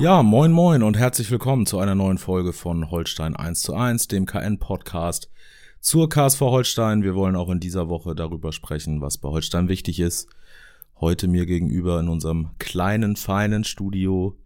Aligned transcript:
Ja, 0.00 0.22
moin 0.22 0.50
moin 0.50 0.82
und 0.82 0.96
herzlich 0.96 1.30
willkommen 1.30 1.66
zu 1.66 1.78
einer 1.78 1.94
neuen 1.94 2.16
Folge 2.16 2.54
von 2.54 2.90
Holstein 2.90 3.36
1 3.36 3.60
zu 3.60 3.74
1, 3.74 4.08
dem 4.08 4.24
KN-Podcast 4.24 5.30
zur 5.80 6.08
KSV 6.08 6.40
Holstein. 6.40 7.02
Wir 7.02 7.14
wollen 7.14 7.36
auch 7.36 7.50
in 7.50 7.60
dieser 7.60 7.90
Woche 7.90 8.14
darüber 8.14 8.50
sprechen, 8.52 9.02
was 9.02 9.18
bei 9.18 9.28
Holstein 9.28 9.68
wichtig 9.68 10.00
ist. 10.00 10.30
Heute 10.98 11.28
mir 11.28 11.44
gegenüber 11.44 12.00
in 12.00 12.08
unserem 12.08 12.52
kleinen, 12.58 13.14
feinen 13.14 13.62
Studio 13.64 14.38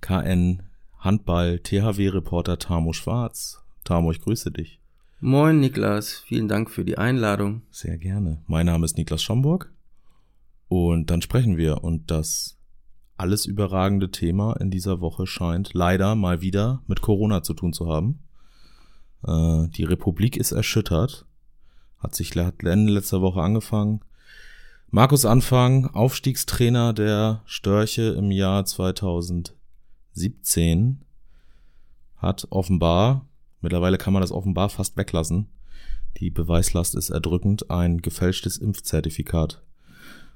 KN 0.00 0.62
Handball 1.00 1.58
THW-Reporter 1.58 2.60
Tamo 2.60 2.92
Schwarz. 2.92 3.64
Tamo, 3.82 4.12
ich 4.12 4.20
grüße 4.20 4.52
dich. 4.52 4.78
Moin 5.18 5.58
Niklas, 5.58 6.22
vielen 6.24 6.46
Dank 6.46 6.70
für 6.70 6.84
die 6.84 6.98
Einladung. 6.98 7.62
Sehr 7.72 7.98
gerne. 7.98 8.44
Mein 8.46 8.66
Name 8.66 8.84
ist 8.84 8.96
Niklas 8.96 9.24
Schomburg 9.24 9.72
und 10.68 11.10
dann 11.10 11.20
sprechen 11.20 11.56
wir 11.56 11.82
und 11.82 12.12
das 12.12 12.53
alles 13.16 13.46
überragende 13.46 14.10
Thema 14.10 14.54
in 14.60 14.70
dieser 14.70 15.00
Woche 15.00 15.26
scheint 15.26 15.74
leider 15.74 16.14
mal 16.14 16.40
wieder 16.40 16.82
mit 16.86 17.00
Corona 17.00 17.42
zu 17.42 17.54
tun 17.54 17.72
zu 17.72 17.88
haben. 17.88 18.20
Äh, 19.26 19.68
die 19.68 19.84
Republik 19.84 20.36
ist 20.36 20.52
erschüttert. 20.52 21.26
Hat 21.98 22.14
sich 22.14 22.36
hat 22.36 22.62
Ende 22.62 22.92
letzter 22.92 23.22
Woche 23.22 23.40
angefangen. 23.40 24.00
Markus 24.90 25.24
Anfang, 25.24 25.86
Aufstiegstrainer 25.86 26.92
der 26.92 27.42
Störche 27.46 28.10
im 28.10 28.30
Jahr 28.30 28.64
2017, 28.64 31.00
hat 32.16 32.46
offenbar, 32.50 33.26
mittlerweile 33.60 33.98
kann 33.98 34.12
man 34.12 34.20
das 34.20 34.30
offenbar 34.30 34.68
fast 34.68 34.96
weglassen, 34.96 35.48
die 36.18 36.30
Beweislast 36.30 36.94
ist 36.94 37.10
erdrückend, 37.10 37.70
ein 37.70 38.02
gefälschtes 38.02 38.56
Impfzertifikat 38.56 39.62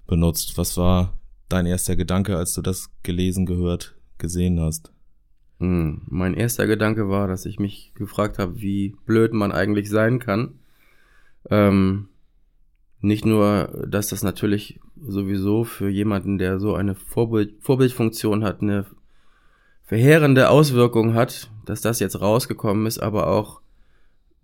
benutzt. 0.07 0.59
Was 0.59 0.77
war 0.77 1.18
dein 1.49 1.67
erster 1.67 1.97
Gedanke, 1.97 2.37
als 2.37 2.55
du 2.55 2.63
das 2.63 2.91
gelesen, 3.03 3.47
gehört, 3.47 3.97
gesehen 4.19 4.61
hast? 4.61 4.93
Hm, 5.59 6.03
mein 6.07 6.35
erster 6.35 6.67
Gedanke 6.67 7.09
war, 7.09 7.27
dass 7.27 7.47
ich 7.47 7.59
mich 7.59 7.93
gefragt 7.95 8.39
habe, 8.39 8.61
wie 8.61 8.95
blöd 9.07 9.33
man 9.33 9.53
eigentlich 9.53 9.91
sein 9.91 10.19
kann. 10.19 10.55
Ähm, 11.51 12.09
nicht 13.01 13.25
nur, 13.25 13.87
dass 13.89 14.09
das 14.09 14.23
natürlich 14.23 14.81
sowieso 15.01 15.65
für 15.65 15.89
jemanden, 15.89 16.39
der 16.39 16.59
so 16.59 16.75
eine 16.75 16.95
Vorbild, 16.95 17.55
Vorbildfunktion 17.61 18.45
hat, 18.45 18.61
eine 18.63 18.87
verheerende 19.85 20.51
Auswirkung 20.51 21.15
hat, 21.15 21.51
dass 21.65 21.81
das 21.81 22.01
jetzt 22.01 22.21
rausgekommen 22.21 22.87
ist, 22.87 22.99
aber 22.99 23.29
auch 23.29 23.61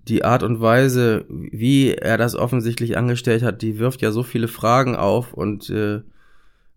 die 0.08 0.24
Art 0.24 0.42
und 0.42 0.61
Weise, 0.61 1.24
wie 1.28 1.94
er 1.94 2.18
das 2.18 2.34
offensichtlich 2.34 2.96
angestellt 2.96 3.42
hat, 3.42 3.62
die 3.62 3.78
wirft 3.78 4.02
ja 4.02 4.12
so 4.12 4.22
viele 4.22 4.48
Fragen 4.48 4.96
auf 4.96 5.33
und 5.33 5.70
äh, 5.70 6.02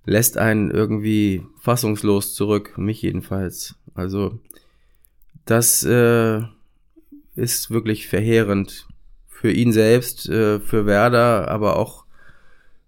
lässt 0.08 0.38
einen 0.38 0.72
irgendwie 0.72 1.44
fassungslos 1.60 2.34
zurück, 2.34 2.78
mich 2.78 3.02
jedenfalls. 3.02 3.76
Also 3.94 4.40
das 5.46 5.84
äh, 5.84 6.42
ist 7.36 7.70
wirklich 7.70 8.08
verheerend 8.08 8.88
für 9.28 9.52
ihn 9.52 9.74
selbst, 9.74 10.30
äh, 10.30 10.60
für 10.60 10.86
Werder, 10.86 11.50
aber 11.50 11.76
auch 11.76 12.06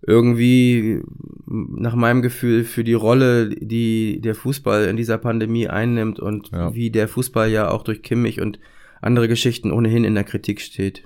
irgendwie 0.02 1.02
nach 1.46 1.94
meinem 1.94 2.22
Gefühl 2.22 2.64
für 2.64 2.86
die 2.86 2.94
Rolle, 2.94 3.50
die 3.50 4.22
der 4.22 4.34
Fußball 4.34 4.86
in 4.86 4.96
dieser 4.96 5.18
Pandemie 5.18 5.68
einnimmt 5.68 6.22
und 6.22 6.52
ja. 6.52 6.74
wie 6.74 6.90
der 6.90 7.10
Fußball 7.10 7.52
ja 7.52 7.70
auch 7.70 7.84
durch 7.84 8.02
Kimmich 8.02 8.40
und 8.40 8.60
andere 9.02 9.28
Geschichten 9.28 9.74
ohnehin 9.74 10.06
in 10.06 10.16
der 10.16 10.24
Kritik 10.24 10.62
steht. 10.62 11.04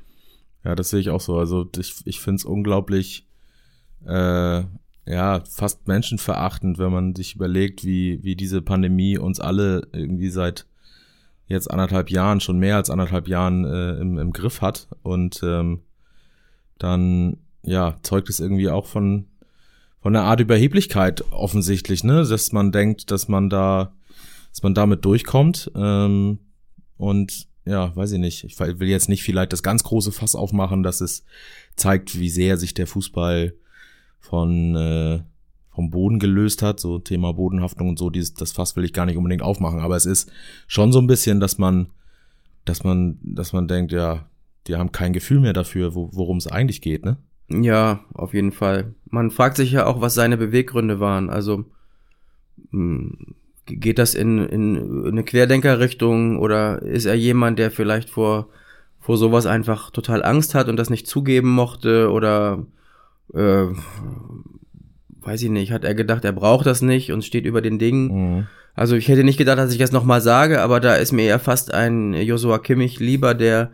Ja, 0.64 0.76
das 0.76 0.92
sehe 0.92 1.00
ich 1.00 1.10
auch 1.10 1.22
so. 1.22 1.38
Also 1.40 1.68
ich, 1.78 1.96
ich 2.06 2.20
finde 2.20 2.36
es 2.36 2.46
unglaublich 2.46 3.28
äh, 4.06 4.64
ja, 5.06 5.44
fast 5.50 5.88
menschenverachtend, 5.88 6.78
wenn 6.78 6.92
man 6.92 7.16
sich 7.16 7.36
überlegt, 7.36 7.84
wie, 7.84 8.24
wie 8.24 8.36
diese 8.36 8.62
Pandemie 8.62 9.18
uns 9.18 9.40
alle 9.40 9.88
irgendwie 9.92 10.30
seit 10.30 10.66
jetzt 11.48 11.70
anderthalb 11.70 12.10
Jahren, 12.10 12.40
schon 12.40 12.58
mehr 12.58 12.78
als 12.78 12.90
anderthalb 12.90 13.28
Jahren 13.28 13.66
äh, 13.66 13.96
im, 14.00 14.18
im 14.18 14.32
Griff 14.32 14.62
hat. 14.62 14.88
Und 15.02 15.42
ähm, 15.44 15.82
dann, 16.78 17.38
ja, 17.64 17.98
zeugt 18.02 18.30
es 18.30 18.40
irgendwie 18.40 18.70
auch 18.70 18.86
von, 18.86 19.28
von 20.02 20.16
einer 20.16 20.26
Art 20.26 20.40
Überheblichkeit 20.40 21.24
offensichtlich, 21.32 22.04
ne? 22.04 22.26
Dass 22.26 22.52
man 22.54 22.72
denkt, 22.72 23.12
dass 23.12 23.28
man 23.28 23.50
da, 23.50 23.94
dass 24.52 24.64
man 24.64 24.74
damit 24.74 25.04
durchkommt. 25.04 25.70
Ähm, 25.76 26.40
und 26.98 27.48
ja, 27.66 27.96
weiß 27.96 28.14
ich 28.14 28.20
nicht. 28.20 28.44
Ich 28.46 28.60
will 28.60 28.88
jetzt 28.88 29.10
nicht 29.10 29.24
vielleicht 29.24 29.54
das 29.54 29.64
ganz 29.64 29.84
große 29.84 30.12
Fass 30.14 30.36
aufmachen, 30.36 30.84
dass 30.84 31.02
es 31.02 31.26
zeigt, 31.76 32.20
wie 32.20 32.30
sehr 32.30 32.58
sich 32.58 32.74
der 32.74 32.88
Fußball 32.88 33.54
von 34.24 34.76
äh, 34.76 35.20
vom 35.70 35.90
Boden 35.90 36.20
gelöst 36.20 36.62
hat, 36.62 36.80
so 36.80 37.00
Thema 37.00 37.34
Bodenhaftung 37.34 37.90
und 37.90 38.00
so, 38.00 38.10
dieses, 38.10 38.34
das 38.34 38.52
Fass 38.52 38.76
will 38.76 38.86
ich 38.86 38.94
gar 38.94 39.06
nicht 39.06 39.18
unbedingt 39.18 39.42
aufmachen, 39.42 39.80
aber 39.80 39.96
es 39.96 40.06
ist 40.06 40.32
schon 40.68 40.92
so 40.92 41.00
ein 41.00 41.08
bisschen, 41.08 41.40
dass 41.40 41.58
man, 41.58 41.88
dass 42.64 42.84
man, 42.84 43.20
dass 43.22 43.54
man 43.54 43.68
denkt, 43.68 43.92
ja, 43.92 44.26
die 44.68 44.76
haben 44.76 44.92
kein 44.92 45.14
Gefühl 45.14 45.40
mehr 45.40 45.54
dafür, 45.54 45.94
wo, 45.94 46.10
worum 46.14 46.38
es 46.38 46.48
eigentlich 46.48 46.82
geht, 46.82 47.04
ne? 47.04 47.18
Ja, 47.50 48.00
auf 48.14 48.34
jeden 48.34 48.54
Fall. 48.54 48.94
Man 49.10 49.30
fragt 49.30 49.58
sich 49.58 49.72
ja 49.72 49.86
auch, 49.86 50.00
was 50.00 50.14
seine 50.14 50.38
Beweggründe 50.38 51.00
waren. 51.00 51.30
Also 51.30 51.66
hm, 52.72 53.36
geht 53.66 54.00
das 54.00 54.16
in, 54.16 54.40
in 54.40 55.06
eine 55.06 55.24
Querdenkerrichtung 55.24 56.40
oder 56.40 56.82
ist 56.82 57.06
er 57.06 57.16
jemand, 57.16 57.60
der 57.60 57.72
vielleicht 57.72 58.10
vor, 58.10 58.48
vor 59.00 59.18
sowas 59.18 59.46
einfach 59.46 59.92
total 59.92 60.24
Angst 60.24 60.56
hat 60.56 60.70
und 60.70 60.78
das 60.78 60.90
nicht 60.90 61.08
zugeben 61.08 61.50
mochte 61.50 62.10
oder 62.10 62.66
äh, 63.34 63.68
weiß 65.22 65.42
ich 65.42 65.50
nicht, 65.50 65.72
hat 65.72 65.84
er 65.84 65.96
gedacht, 65.96 66.26
er 66.26 66.34
braucht 66.34 66.66
das 66.66 66.82
nicht 66.82 67.12
und 67.12 67.24
steht 67.24 67.46
über 67.46 67.62
den 67.62 67.80
Dingen. 67.80 68.08
Mhm. 68.08 68.48
Also 68.76 68.96
ich 68.96 69.08
hätte 69.08 69.24
nicht 69.24 69.38
gedacht, 69.38 69.58
dass 69.58 69.72
ich 69.72 69.78
das 69.78 69.92
nochmal 69.92 70.22
sage, 70.22 70.62
aber 70.62 70.80
da 70.80 70.96
ist 70.96 71.12
mir 71.12 71.26
ja 71.26 71.40
fast 71.40 71.74
ein 71.74 72.14
Joshua 72.14 72.60
Kimmich 72.60 73.00
lieber, 73.00 73.34
der 73.34 73.72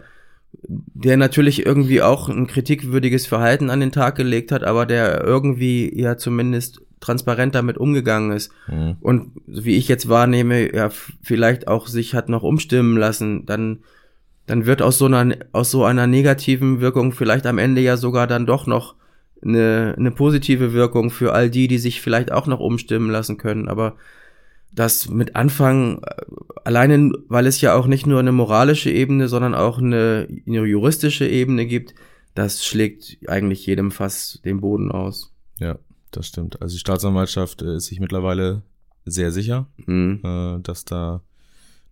der 0.52 1.16
natürlich 1.16 1.66
irgendwie 1.66 2.02
auch 2.02 2.28
ein 2.28 2.48
kritikwürdiges 2.48 3.28
Verhalten 3.28 3.70
an 3.70 3.80
den 3.80 3.92
Tag 3.92 4.16
gelegt 4.16 4.52
hat, 4.52 4.64
aber 4.64 4.86
der 4.88 5.24
irgendwie 5.24 5.96
ja 5.96 6.18
zumindest 6.18 6.82
transparent 7.00 7.56
damit 7.56 7.78
umgegangen 7.78 8.32
ist 8.32 8.52
mhm. 8.68 8.98
und 9.00 9.32
wie 9.46 9.78
ich 9.78 9.88
jetzt 9.88 10.10
wahrnehme, 10.10 10.76
ja 10.76 10.90
vielleicht 11.22 11.68
auch 11.68 11.88
sich 11.88 12.14
hat 12.14 12.30
noch 12.30 12.44
umstimmen 12.44 12.98
lassen, 12.98 13.46
dann 13.46 13.80
dann 14.48 14.66
wird 14.66 14.82
aus 14.82 14.98
so 14.98 15.06
einer 15.06 15.36
aus 15.52 15.72
so 15.72 15.86
einer 15.86 16.08
negativen 16.08 16.82
Wirkung 16.82 17.12
vielleicht 17.12 17.46
am 17.46 17.60
Ende 17.60 17.82
ja 17.82 17.96
sogar 17.96 18.26
dann 18.26 18.48
doch 18.48 18.66
noch 18.66 18.96
eine, 19.44 19.96
eine 19.98 20.12
positive 20.12 20.74
Wirkung 20.74 21.12
für 21.12 21.34
all 21.34 21.50
die, 21.50 21.68
die 21.68 21.78
sich 21.78 22.02
vielleicht 22.02 22.32
auch 22.32 22.48
noch 22.48 22.60
umstimmen 22.60 23.10
lassen 23.10 23.38
können. 23.38 23.68
Aber 23.68 23.96
das 24.72 25.10
mit 25.10 25.36
Anfang, 25.36 26.02
äh, 26.04 26.26
alleine 26.64 27.12
weil 27.28 27.48
es 27.48 27.62
ja 27.62 27.76
auch 27.76 27.88
nicht 27.88 28.06
nur 28.06 28.20
eine 28.20 28.32
moralische 28.32 28.92
Ebene, 28.92 29.28
sondern 29.28 29.56
auch 29.56 29.80
eine, 29.80 30.28
eine 30.48 30.66
juristische 30.66 31.28
Ebene 31.28 31.66
gibt, 31.66 31.96
das 32.36 32.66
schlägt 32.66 33.18
eigentlich 33.28 33.66
jedem 33.66 33.92
Fass 33.92 34.40
den 34.46 34.62
Boden 34.62 34.92
aus. 34.92 35.34
Ja, 35.60 35.78
das 36.12 36.28
stimmt. 36.28 36.62
Also 36.62 36.76
die 36.76 36.80
Staatsanwaltschaft 36.80 37.62
äh, 37.62 37.78
ist 37.78 37.88
sich 37.88 38.00
mittlerweile 38.00 38.64
sehr 39.06 39.32
sicher, 39.32 39.68
mhm. 39.86 40.22
äh, 40.24 40.60
dass 40.62 40.86
da 40.86 41.22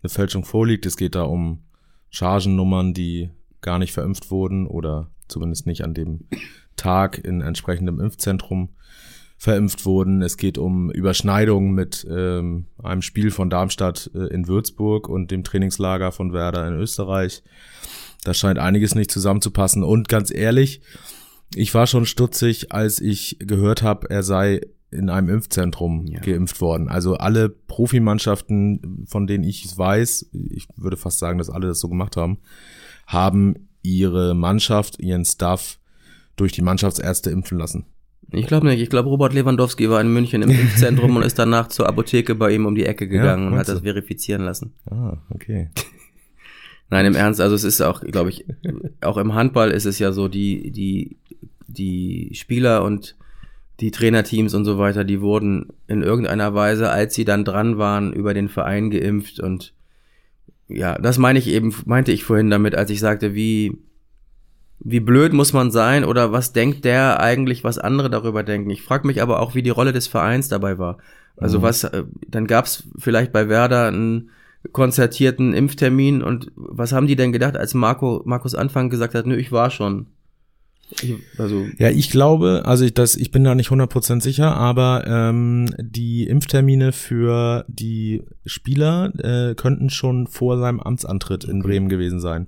eine 0.01 0.09
Fälschung 0.09 0.45
vorliegt. 0.45 0.85
Es 0.85 0.97
geht 0.97 1.15
da 1.15 1.23
um 1.23 1.63
Chargennummern, 2.09 2.94
die 2.94 3.29
gar 3.61 3.79
nicht 3.79 3.94
verimpft 3.94 4.31
wurden 4.31 4.67
oder 4.67 5.09
zumindest 5.27 5.65
nicht 5.65 5.83
an 5.83 5.94
dem 5.94 6.27
Tag 6.77 7.18
in 7.24 7.41
entsprechendem 7.41 8.00
Impfzentrum 8.00 8.69
verimpft 9.38 9.85
wurden. 9.85 10.21
Es 10.21 10.38
geht 10.38 10.57
um 10.57 10.89
Überschneidungen 10.89 11.74
mit 11.74 12.07
ähm, 12.09 12.65
einem 12.81 13.01
Spiel 13.01 13.29
von 13.29 13.50
Darmstadt 13.50 14.09
äh, 14.15 14.33
in 14.33 14.47
Würzburg 14.47 15.07
und 15.07 15.29
dem 15.29 15.44
Trainingslager 15.44 16.12
von 16.12 16.33
Werder 16.33 16.68
in 16.68 16.74
Österreich. 16.74 17.44
Da 18.24 18.33
scheint 18.33 18.57
einiges 18.57 18.95
nicht 18.95 19.12
zusammenzupassen. 19.12 19.83
Und 19.83 20.09
ganz 20.09 20.33
ehrlich, 20.33 20.81
ich 21.53 21.74
war 21.74 21.85
schon 21.85 22.06
stutzig, 22.06 22.71
als 22.71 23.00
ich 23.00 23.38
gehört 23.39 23.83
habe, 23.83 24.09
er 24.09 24.23
sei 24.23 24.62
in 24.89 25.09
einem 25.09 25.30
Impfzentrum 25.30 26.07
ja. 26.07 26.19
geimpft 26.19 26.59
worden. 26.62 26.88
Also 26.88 27.15
alle 27.15 27.50
Profimannschaften, 27.50 29.06
von 29.07 29.27
denen 29.27 29.44
ich 29.44 29.65
es 29.65 29.77
weiß, 29.77 30.30
ich 30.31 30.68
würde 30.75 30.97
fast 30.97 31.19
sagen, 31.19 31.38
dass 31.38 31.50
alle 31.50 31.68
das 31.68 31.80
so 31.80 31.89
gemacht 31.89 32.18
haben, 32.18 32.39
haben 33.06 33.68
ihre 33.83 34.33
Mannschaft, 34.33 35.00
ihren 35.00 35.25
Staff 35.25 35.80
durch 36.37 36.53
die 36.53 36.61
Mannschaftsärzte 36.61 37.29
impfen 37.29 37.57
lassen. 37.57 37.85
Ich 38.31 38.47
glaube 38.47 38.67
nicht. 38.67 38.81
Ich 38.81 38.89
glaube, 38.89 39.09
Robert 39.09 39.33
Lewandowski 39.33 39.89
war 39.89 40.01
in 40.01 40.11
München 40.11 40.41
im 40.41 40.49
Impfzentrum 40.49 41.15
und 41.15 41.23
ist 41.23 41.39
danach 41.39 41.67
zur 41.67 41.87
Apotheke 41.87 42.35
bei 42.35 42.51
ihm 42.51 42.65
um 42.65 42.75
die 42.75 42.85
Ecke 42.85 43.07
gegangen 43.07 43.43
Ja, 43.43 43.49
und 43.49 43.57
hat 43.57 43.69
das 43.69 43.81
verifizieren 43.81 44.43
lassen. 44.43 44.73
Ah, 44.89 45.17
okay. 45.29 45.69
Nein, 46.89 47.05
im 47.05 47.15
Ernst, 47.15 47.41
also 47.41 47.55
es 47.55 47.63
ist 47.63 47.81
auch, 47.81 48.01
glaube 48.01 48.29
ich, 48.29 48.45
auch 49.01 49.17
im 49.17 49.33
Handball 49.33 49.71
ist 49.71 49.85
es 49.85 49.99
ja 49.99 50.13
so, 50.13 50.29
die, 50.29 50.71
die, 50.71 51.17
die 51.67 52.31
Spieler 52.33 52.83
und 52.83 53.17
die 53.79 53.91
Trainerteams 53.91 54.53
und 54.53 54.65
so 54.65 54.77
weiter, 54.77 55.03
die 55.03 55.21
wurden 55.21 55.67
in 55.87 56.01
irgendeiner 56.01 56.53
Weise, 56.53 56.89
als 56.89 57.13
sie 57.13 57.25
dann 57.25 57.45
dran 57.45 57.77
waren, 57.77 58.13
über 58.13 58.33
den 58.33 58.47
Verein 58.49 58.89
geimpft 58.89 59.39
und 59.39 59.73
ja, 60.69 60.97
das 60.97 61.17
meine 61.17 61.39
ich 61.39 61.47
eben, 61.47 61.73
meinte 61.85 62.11
ich 62.11 62.23
vorhin 62.23 62.49
damit, 62.49 62.75
als 62.75 62.89
ich 62.89 62.99
sagte, 62.99 63.35
wie, 63.35 63.77
wie 64.79 65.00
blöd 65.00 65.33
muss 65.33 65.53
man 65.53 65.71
sein 65.71 66.03
oder 66.03 66.31
was 66.31 66.53
denkt 66.53 66.85
der 66.85 67.19
eigentlich, 67.19 67.63
was 67.63 67.77
andere 67.77 68.09
darüber 68.09 68.44
denken. 68.44 68.69
Ich 68.69 68.83
frage 68.83 69.07
mich 69.07 69.21
aber 69.21 69.39
auch, 69.41 69.56
wie 69.56 69.63
die 69.63 69.69
Rolle 69.71 69.91
des 69.94 70.07
Vereins 70.07 70.47
dabei 70.50 70.77
war. 70.77 70.97
Also 71.35 71.59
Mhm. 71.59 71.63
was, 71.63 71.83
äh, 71.83 72.03
dann 72.27 72.47
gab's 72.47 72.83
vielleicht 72.97 73.31
bei 73.31 73.50
Werder 73.50 73.88
einen 73.88 74.29
konzertierten 74.71 75.53
Impftermin 75.53 76.21
und 76.21 76.51
was 76.56 76.91
haben 76.91 77.07
die 77.07 77.15
denn 77.15 77.31
gedacht, 77.31 77.56
als 77.56 77.74
Marco, 77.74 78.21
Markus 78.25 78.56
Anfang 78.56 78.89
gesagt 78.89 79.15
hat, 79.15 79.25
nö, 79.25 79.35
ich 79.35 79.51
war 79.51 79.69
schon. 79.71 80.07
Ich, 81.01 81.15
also, 81.38 81.68
Ja, 81.80 81.89
ich 81.89 82.09
glaube, 82.09 82.63
also 82.65 82.85
ich, 82.85 82.94
das, 82.94 83.15
ich 83.15 83.31
bin 83.31 83.44
da 83.44 83.56
nicht 83.56 83.69
100% 83.69 84.21
sicher, 84.21 84.56
aber 84.56 85.03
ähm, 85.06 85.68
die 85.80 86.27
Impftermine 86.27 86.91
für 86.94 87.65
die 87.68 88.23
Spieler 88.45 89.12
äh, 89.19 89.56
könnten 89.56 89.89
schon 89.89 90.27
vor 90.27 90.57
seinem 90.57 90.80
Amtsantritt 90.80 91.44
in 91.44 91.62
Bremen 91.62 91.89
gewesen 91.89 92.19
sein. 92.21 92.47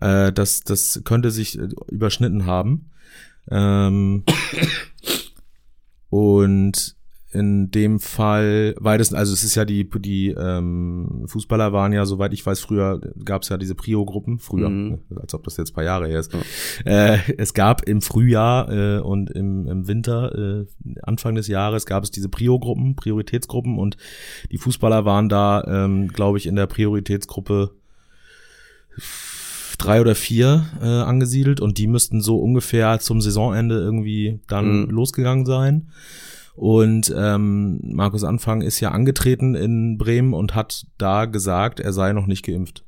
Äh, 0.00 0.32
das, 0.32 0.60
das 0.62 1.02
könnte 1.04 1.30
sich 1.30 1.58
äh, 1.58 1.68
überschnitten 1.90 2.46
haben. 2.46 2.90
Ähm, 3.50 4.24
und 6.08 6.96
in 7.32 7.70
dem 7.70 8.00
Fall, 8.00 8.74
weil 8.80 8.98
das, 8.98 9.14
also 9.14 9.32
es 9.32 9.44
ist 9.44 9.54
ja 9.54 9.64
die, 9.64 9.88
die 9.88 10.30
ähm, 10.30 11.26
Fußballer 11.28 11.72
waren 11.72 11.92
ja, 11.92 12.04
soweit 12.04 12.32
ich 12.32 12.44
weiß, 12.44 12.58
früher 12.58 13.00
gab 13.24 13.42
es 13.42 13.50
ja 13.50 13.56
diese 13.56 13.76
Prio-Gruppen, 13.76 14.40
früher, 14.40 14.68
Mhm. 14.68 14.98
als 15.14 15.32
ob 15.34 15.44
das 15.44 15.56
jetzt 15.56 15.70
ein 15.70 15.74
paar 15.74 15.84
Jahre 15.84 16.08
her 16.08 16.18
ist. 16.18 16.34
Äh, 16.84 17.18
es 17.38 17.54
gab 17.54 17.86
im 17.86 18.02
Frühjahr 18.02 18.68
äh, 18.72 18.98
und 18.98 19.30
im, 19.30 19.68
im 19.68 19.86
Winter, 19.86 20.34
äh, 20.64 20.66
Anfang 21.02 21.36
des 21.36 21.46
Jahres, 21.46 21.86
gab 21.86 22.02
es 22.02 22.10
diese 22.10 22.28
Prio-Gruppen, 22.28 22.96
Prioritätsgruppen 22.96 23.78
und 23.78 23.96
die 24.50 24.58
Fußballer 24.58 25.04
waren 25.04 25.28
da, 25.28 25.62
ähm, 25.68 26.08
glaube 26.08 26.38
ich, 26.38 26.46
in 26.46 26.56
der 26.56 26.66
Prioritätsgruppe 26.66 27.70
drei 29.84 30.00
oder 30.00 30.14
vier 30.14 30.66
äh, 30.82 30.84
angesiedelt 30.86 31.60
und 31.60 31.78
die 31.78 31.86
müssten 31.86 32.20
so 32.20 32.38
ungefähr 32.38 32.98
zum 33.00 33.20
Saisonende 33.20 33.76
irgendwie 33.76 34.40
dann 34.48 34.82
Mhm. 34.82 34.90
losgegangen 34.90 35.46
sein. 35.46 35.88
Und 36.54 37.12
ähm, 37.16 37.80
Markus 37.82 38.22
Anfang 38.24 38.60
ist 38.60 38.80
ja 38.80 38.90
angetreten 38.90 39.54
in 39.54 39.96
Bremen 39.98 40.34
und 40.34 40.54
hat 40.54 40.84
da 40.98 41.24
gesagt, 41.24 41.80
er 41.80 41.92
sei 41.92 42.12
noch 42.12 42.26
nicht 42.26 42.44
geimpft. 42.44 42.84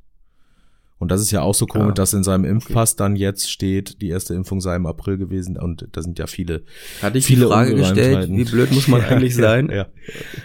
Und 0.98 1.10
das 1.10 1.20
ist 1.20 1.32
ja 1.32 1.40
auch 1.42 1.54
so 1.54 1.66
komisch, 1.66 1.90
Ah, 1.90 1.94
dass 1.94 2.12
in 2.12 2.22
seinem 2.22 2.44
Impfpass 2.44 2.94
dann 2.94 3.16
jetzt 3.16 3.50
steht, 3.50 4.00
die 4.02 4.08
erste 4.10 4.34
Impfung 4.34 4.60
sei 4.60 4.76
im 4.76 4.86
April 4.86 5.16
gewesen 5.18 5.56
und 5.58 5.88
da 5.90 6.00
sind 6.02 6.18
ja 6.20 6.28
viele. 6.28 6.62
hatte 7.00 7.18
ich 7.18 7.26
Viele 7.26 7.46
die 7.46 7.50
Frage 7.50 7.74
gestellt, 7.74 8.28
wie 8.30 8.44
blöd 8.44 8.70
muss 8.70 8.86
man 8.86 9.00
eigentlich 9.10 9.34
sein? 9.34 9.68
ja. 9.68 9.86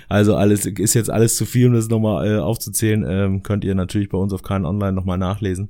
Also 0.09 0.35
alles 0.35 0.65
ist 0.65 0.95
jetzt 0.95 1.11
alles 1.11 1.35
zu 1.35 1.45
viel, 1.45 1.67
um 1.67 1.73
das 1.73 1.89
nochmal 1.89 2.25
äh, 2.27 2.37
aufzuzählen. 2.39 3.05
Ähm, 3.07 3.43
könnt 3.43 3.65
ihr 3.65 3.75
natürlich 3.75 4.09
bei 4.09 4.17
uns 4.17 4.33
auf 4.33 4.41
keinen 4.41 4.65
Online 4.65 4.93
nochmal 4.93 5.19
nachlesen. 5.19 5.69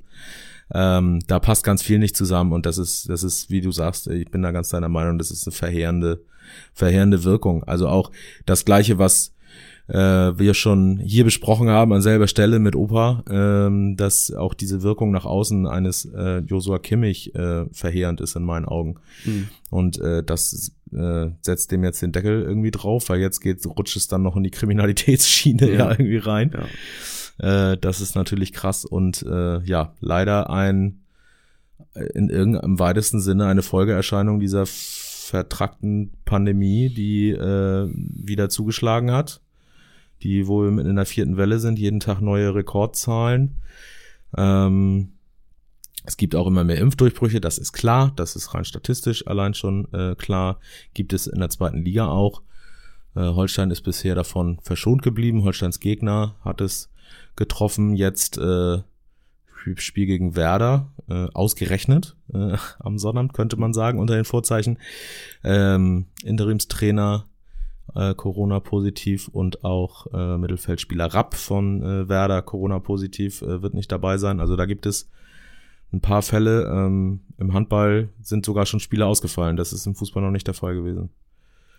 Ähm, 0.74 1.20
da 1.28 1.40
passt 1.40 1.64
ganz 1.64 1.82
viel 1.82 2.00
nicht 2.00 2.16
zusammen 2.16 2.52
und 2.52 2.66
das 2.66 2.78
ist, 2.78 3.10
das 3.10 3.24
ist, 3.24 3.50
wie 3.50 3.62
du 3.62 3.72
sagst, 3.72 4.08
ich 4.08 4.30
bin 4.30 4.42
da 4.42 4.52
ganz 4.52 4.70
deiner 4.70 4.90
Meinung, 4.90 5.18
das 5.18 5.32
ist 5.32 5.48
eine 5.48 5.54
verheerende, 5.54 6.22
verheerende 6.74 7.24
Wirkung. 7.24 7.64
Also 7.64 7.88
auch 7.88 8.12
das 8.46 8.66
Gleiche, 8.66 8.98
was 8.98 9.34
äh, 9.88 9.96
wir 9.96 10.54
schon 10.54 11.00
hier 11.00 11.24
besprochen 11.24 11.70
haben 11.70 11.94
an 11.94 12.02
selber 12.02 12.28
Stelle 12.28 12.60
mit 12.60 12.76
Opa, 12.76 13.24
ähm, 13.30 13.96
dass 13.96 14.34
auch 14.34 14.54
diese 14.54 14.84
Wirkung 14.84 15.12
nach 15.12 15.26
außen 15.26 15.66
eines 15.68 16.06
äh, 16.06 16.40
Joshua 16.40 16.80
Kimmich 16.80 17.34
äh, 17.36 17.66
verheerend 17.72 18.22
ist 18.22 18.36
in 18.36 18.44
meinen 18.44 18.66
Augen. 18.66 18.96
Hm. 19.24 19.48
Und 19.70 20.00
äh, 20.00 20.24
das 20.24 20.74
äh, 20.94 21.28
setzt 21.42 21.72
dem 21.72 21.84
jetzt 21.84 22.02
den 22.02 22.12
Deckel 22.12 22.44
irgendwie 22.44 22.72
drauf, 22.72 23.10
weil 23.10 23.20
jetzt 23.20 23.40
geht, 23.40 23.66
rutscht 23.66 23.96
es 23.96 24.08
dann 24.08 24.24
noch 24.24 24.36
in 24.36 24.44
die 24.44 24.52
Kriminalitätsschiene 24.52 25.70
Ja. 25.70 25.78
ja. 25.78 25.92
irgendwie 25.92 26.18
rein. 26.18 26.52
Ja. 26.54 26.66
Äh, 27.40 27.78
das 27.78 28.02
ist 28.02 28.16
natürlich 28.16 28.54
krass 28.54 28.86
und 28.86 29.24
äh, 29.24 29.62
ja, 29.64 29.94
leider 30.00 30.50
ein 30.50 31.02
äh, 31.94 32.06
in 32.14 32.30
irgendeinem 32.30 32.80
weitesten 32.80 33.20
Sinne 33.20 33.46
eine 33.48 33.62
Folgeerscheinung 33.62 34.40
dieser 34.40 34.66
vertrackten 34.66 36.14
Pandemie, 36.26 36.90
die 36.90 37.32
äh, 37.32 37.90
wieder 37.94 38.50
zugeschlagen 38.50 39.12
hat, 39.12 39.42
die 40.24 40.48
wohl 40.48 40.72
mitten 40.72 40.90
in 40.90 40.96
der 40.96 41.06
vierten 41.06 41.38
Welle 41.38 41.60
sind, 41.60 41.80
jeden 41.80 42.00
Tag 42.00 42.22
neue 42.22 42.56
Rekordzahlen. 42.56 43.56
Ähm, 44.36 45.14
es 46.06 46.16
gibt 46.16 46.36
auch 46.36 46.48
immer 46.48 46.64
mehr 46.64 46.78
Impfdurchbrüche, 46.78 47.42
das 47.42 47.58
ist 47.58 47.74
klar, 47.74 48.14
das 48.16 48.38
ist 48.38 48.54
rein 48.54 48.64
statistisch 48.64 49.28
allein 49.28 49.54
schon 49.54 49.92
äh, 49.94 50.16
klar. 50.16 50.60
Gibt 50.94 51.12
es 51.12 51.28
in 51.28 51.40
der 51.40 51.50
zweiten 51.50 51.84
Liga 51.84 52.08
auch. 52.08 52.42
Äh, 53.16 53.20
Holstein 53.20 53.72
ist 53.72 53.82
bisher 53.82 54.16
davon 54.16 54.60
verschont 54.62 55.02
geblieben. 55.02 55.44
Holsteins 55.44 55.82
Gegner 55.82 56.36
hat 56.46 56.62
es 56.62 56.90
getroffen, 57.38 57.96
jetzt 57.96 58.38
äh, 58.38 58.80
Spiel 59.76 60.06
gegen 60.06 60.36
Werder, 60.36 60.92
äh, 61.10 61.28
ausgerechnet 61.34 62.16
äh, 62.34 62.58
am 62.80 62.98
Sonnabend, 62.98 63.34
könnte 63.34 63.58
man 63.58 63.74
sagen, 63.74 64.00
unter 64.00 64.16
den 64.16 64.26
Vorzeichen. 64.26 64.80
Ähm, 65.44 66.08
Interimstrainer 66.24 67.26
äh, 67.96 68.14
Corona-positiv 68.14 69.28
und 69.30 69.64
auch 69.64 70.08
äh, 70.14 70.38
Mittelfeldspieler 70.38 71.14
Rapp 71.14 71.36
von 71.36 71.82
äh, 71.82 72.10
Werder 72.10 72.42
Corona-positiv 72.42 73.42
äh, 73.42 73.62
wird 73.62 73.74
nicht 73.74 73.92
dabei 73.92 74.18
sein. 74.18 74.40
Also 74.40 74.56
da 74.56 74.66
gibt 74.66 74.86
es 74.86 75.10
ein 75.94 76.02
paar 76.02 76.22
Fälle. 76.22 76.66
Ähm, 76.66 77.22
Im 77.38 77.54
Handball 77.54 78.10
sind 78.22 78.46
sogar 78.46 78.66
schon 78.66 78.80
Spieler 78.80 79.08
ausgefallen. 79.08 79.58
Das 79.58 79.74
ist 79.74 79.86
im 79.86 79.96
Fußball 79.96 80.24
noch 80.24 80.32
nicht 80.32 80.48
der 80.48 80.54
Fall 80.54 80.76
gewesen. 80.76 81.10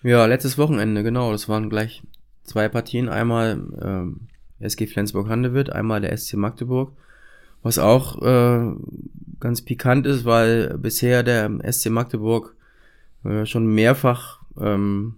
Ja, 0.03 0.27
letztes 0.27 0.59
Wochenende, 0.59 1.03
genau. 1.03 1.33
Das 1.33 1.49
waren 1.49 1.69
gleich 1.69 2.03
zwei 2.45 2.69
Partien. 2.69 3.09
Einmal 3.09 3.61
ähm, 3.83 4.29
SG 4.61 4.87
Flensburg-Handewitt, 4.87 5.71
einmal 5.71 6.01
der 6.01 6.17
SC 6.17 6.35
Magdeburg. 6.35 6.93
Was 7.63 7.79
auch 7.79 8.23
äh, 8.23 8.73
ganz 9.41 9.63
pikant 9.63 10.07
ist, 10.07 10.25
weil 10.25 10.79
bisher 10.79 11.23
der 11.23 11.51
SC 11.71 11.91
Magdeburg 11.91 12.55
äh, 13.25 13.47
schon 13.47 13.67
mehrfach 13.67 14.41
ähm, 14.61 15.15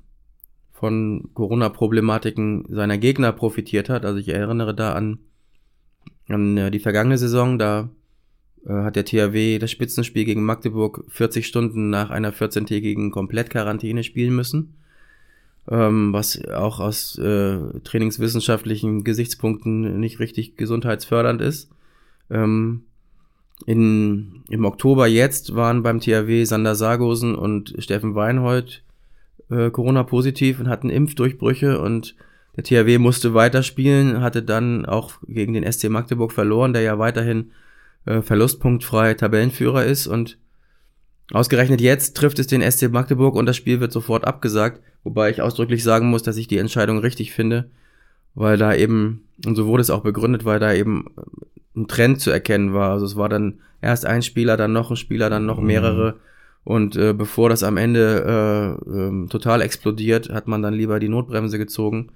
von 0.73 1.29
Corona-Problematiken 1.35 2.65
seiner 2.71 2.97
Gegner 2.97 3.33
profitiert 3.33 3.91
hat. 3.91 4.05
Also 4.07 4.19
ich 4.19 4.29
erinnere 4.29 4.75
da 4.75 4.95
an, 4.95 5.19
an 6.29 6.57
äh, 6.57 6.71
die 6.71 6.79
vergangene 6.79 7.19
Saison, 7.19 7.59
da 7.59 7.91
äh, 8.67 8.73
hat 8.73 8.97
der 8.97 9.05
THW 9.05 9.59
das 9.59 9.71
Spitzenspiel 9.71 10.25
gegen 10.25 10.45
Magdeburg 10.45 11.05
40 11.09 11.47
Stunden 11.47 11.91
nach 11.91 12.11
einer 12.11 12.33
14-tägigen 12.33 13.11
Komplettquarantäne 13.11 14.03
spielen 14.05 14.35
müssen. 14.35 14.75
Ähm, 15.69 16.13
was 16.13 16.43
auch 16.49 16.81
aus 16.81 17.19
äh, 17.19 17.59
trainingswissenschaftlichen 17.85 19.05
Gesichtspunkten 19.05 20.01
nicht 20.01 20.19
richtig 20.19 20.57
gesundheitsfördernd 20.57 21.41
ist. 21.43 21.71
Ähm, 22.31 22.85
in, 23.67 24.43
Im 24.49 24.65
Oktober 24.65 25.07
jetzt 25.07 25.55
waren 25.55 25.83
beim 25.83 26.01
THW 26.01 26.45
Sander 26.45 26.75
Sargosen 26.75 27.35
und 27.35 27.75
Steffen 27.79 28.15
Weinhold 28.15 28.83
äh, 29.51 29.71
Corona-positiv 29.71 30.61
und 30.61 30.69
hatten 30.69 30.91
Impfdurchbrüche 30.91 31.81
und 31.81 32.15
der 32.57 32.65
THW 32.65 32.99
musste 32.99 33.35
weiterspielen, 33.35 34.21
hatte 34.21 34.43
dann 34.43 34.87
auch 34.87 35.15
gegen 35.27 35.53
den 35.53 35.71
SC 35.71 35.89
Magdeburg 35.89 36.33
verloren, 36.33 36.73
der 36.73 36.83
ja 36.83 36.99
weiterhin 36.99 37.53
äh, 38.07 38.23
verlustpunktfrei 38.23 39.15
Tabellenführer 39.15 39.85
ist 39.85 40.07
und 40.07 40.39
ausgerechnet 41.33 41.81
jetzt 41.81 42.17
trifft 42.17 42.39
es 42.39 42.47
den 42.47 42.69
SC 42.69 42.91
Magdeburg 42.91 43.35
und 43.35 43.47
das 43.47 43.57
Spiel 43.57 43.81
wird 43.81 43.93
sofort 43.93 44.25
abgesagt, 44.25 44.81
wobei 45.05 45.31
ich 45.31 45.43
ausdrücklich 45.43 45.83
sagen 45.83 46.11
muss, 46.11 46.23
dass 46.23 46.37
ich 46.37 46.49
die 46.49 46.59
Entscheidung 46.59 46.99
richtig 46.99 47.33
finde, 47.33 47.71
weil 48.35 48.57
da 48.57 48.75
eben, 48.75 49.25
und 49.47 49.57
so 49.57 49.67
wurde 49.67 49.81
es 49.83 49.91
auch 49.91 50.03
begründet, 50.03 50.45
weil 50.45 50.59
da 50.59 50.73
eben 50.73 51.07
ein 51.77 51.89
Trend 51.89 52.21
zu 52.21 52.31
erkennen 52.31 52.75
war. 52.75 52.91
Also 52.91 53.07
es 53.07 53.17
war 53.17 53.29
dann 53.29 53.61
erst 53.81 54.07
ein 54.07 54.23
Spieler, 54.23 54.57
dann 54.57 54.73
noch 54.73 54.91
ein 54.91 54.97
Spieler, 54.97 55.31
dann 55.31 55.47
noch 55.47 55.61
mehrere. 55.61 56.17
Und 56.65 56.97
äh, 56.97 57.15
bevor 57.15 57.49
das 57.49 57.63
am 57.63 57.77
Ende 57.77 58.79
äh, 58.87 58.91
ähm, 58.91 59.29
total 59.31 59.63
explodiert, 59.63 60.31
hat 60.31 60.47
man 60.47 60.63
dann 60.63 60.75
lieber 60.75 61.01
die 61.01 61.09
Notbremse 61.09 61.59
gezogen. 61.59 62.13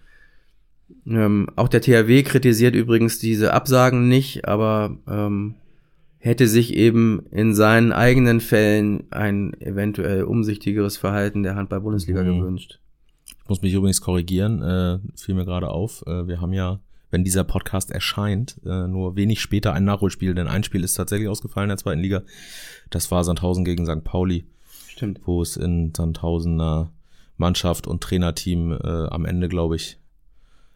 Ähm, 1.07 1.49
auch 1.57 1.69
der 1.69 1.81
THW 1.81 2.23
kritisiert 2.23 2.75
übrigens 2.75 3.19
diese 3.19 3.55
Absagen 3.55 4.09
nicht, 4.09 4.47
aber 4.47 4.97
ähm, 5.09 5.55
hätte 6.25 6.49
sich 6.49 6.75
eben 6.75 7.21
in 7.31 7.55
seinen 7.55 7.93
eigenen 7.93 8.41
Fällen 8.41 9.05
ein 9.13 9.53
eventuell 9.61 10.25
umsichtigeres 10.25 10.97
Verhalten 10.97 11.43
der 11.43 11.55
Handball-Bundesliga 11.55 12.23
Mhm. 12.23 12.41
gewünscht. 12.41 12.81
Ich 13.27 13.49
muss 13.49 13.61
mich 13.61 13.75
übrigens 13.75 14.01
korrigieren, 14.01 14.63
äh, 14.63 14.99
fiel 15.17 15.35
mir 15.35 15.45
gerade 15.45 15.69
auf. 15.69 16.03
Äh, 16.07 16.27
wir 16.27 16.41
haben 16.41 16.55
ja, 16.55 16.81
wenn 17.11 17.25
dieser 17.25 17.45
Podcast 17.45 17.91
erscheint, 17.91 18.59
äh, 18.65 18.89
nur 18.89 19.17
wenig 19.17 19.41
später 19.43 19.75
ein 19.75 19.85
Nachholspiel, 19.85 20.35
denn 20.35 20.49
ein 20.49 20.65
Spiel 20.65 20.83
ist 20.83 20.95
tatsächlich 20.95 21.29
ausgefallen 21.29 21.67
in 21.67 21.77
der 21.77 21.77
zweiten 21.79 22.01
Liga. 22.01 22.23
Das 22.89 23.11
war 23.11 23.23
Sandhausen 23.23 23.65
gegen 23.67 23.85
St. 23.87 24.03
Pauli. 24.05 24.47
Stimmt. 24.89 25.21
wo 25.27 25.43
es 25.43 25.57
in 25.57 25.93
Sandhausener 25.95 26.91
Mannschaft 27.37 27.87
und 27.89 28.01
Trainerteam 28.01 28.71
äh, 28.73 28.87
am 29.09 29.25
Ende, 29.25 29.49
glaube 29.49 29.75
ich, 29.77 29.99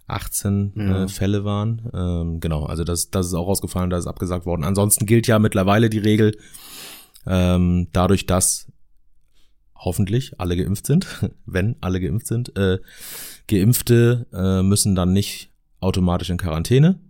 18 0.08 0.72
Ja. 0.76 1.04
äh, 1.04 1.08
Fälle 1.08 1.44
waren. 1.44 1.88
Ähm, 1.94 2.40
genau, 2.40 2.64
also 2.64 2.84
das, 2.84 3.10
das 3.10 3.26
ist 3.26 3.34
auch 3.34 3.48
ausgefallen, 3.48 3.90
da 3.90 3.98
ist 3.98 4.06
abgesagt 4.06 4.46
worden. 4.46 4.64
Ansonsten 4.64 5.06
gilt 5.06 5.26
ja 5.26 5.38
mittlerweile 5.38 5.90
die 5.90 5.98
Regel, 5.98 6.36
ähm, 7.26 7.88
dadurch, 7.92 8.26
dass 8.26 8.66
hoffentlich 9.74 10.40
alle 10.40 10.56
geimpft 10.56 10.86
sind, 10.86 11.06
wenn 11.46 11.76
alle 11.80 12.00
geimpft 12.00 12.26
sind, 12.26 12.56
äh, 12.56 12.78
Geimpfte 13.46 14.26
äh, 14.32 14.62
müssen 14.62 14.94
dann 14.94 15.12
nicht 15.12 15.50
automatisch 15.80 16.30
in 16.30 16.36
Quarantäne, 16.36 17.00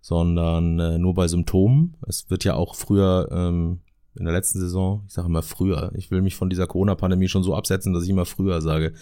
sondern 0.00 0.78
äh, 0.78 0.98
nur 0.98 1.14
bei 1.14 1.26
Symptomen. 1.28 1.96
Es 2.06 2.30
wird 2.30 2.44
ja 2.44 2.54
auch 2.54 2.74
früher 2.74 3.28
ähm, 3.32 3.80
in 4.18 4.24
der 4.24 4.34
letzten 4.34 4.60
Saison, 4.60 5.04
ich 5.06 5.14
sage 5.14 5.28
immer 5.28 5.42
früher, 5.42 5.92
ich 5.94 6.10
will 6.10 6.22
mich 6.22 6.36
von 6.36 6.50
dieser 6.50 6.66
Corona-Pandemie 6.66 7.28
schon 7.28 7.42
so 7.42 7.54
absetzen, 7.54 7.92
dass 7.92 8.04
ich 8.04 8.10
immer 8.10 8.24
früher 8.24 8.60
sage. 8.60 8.92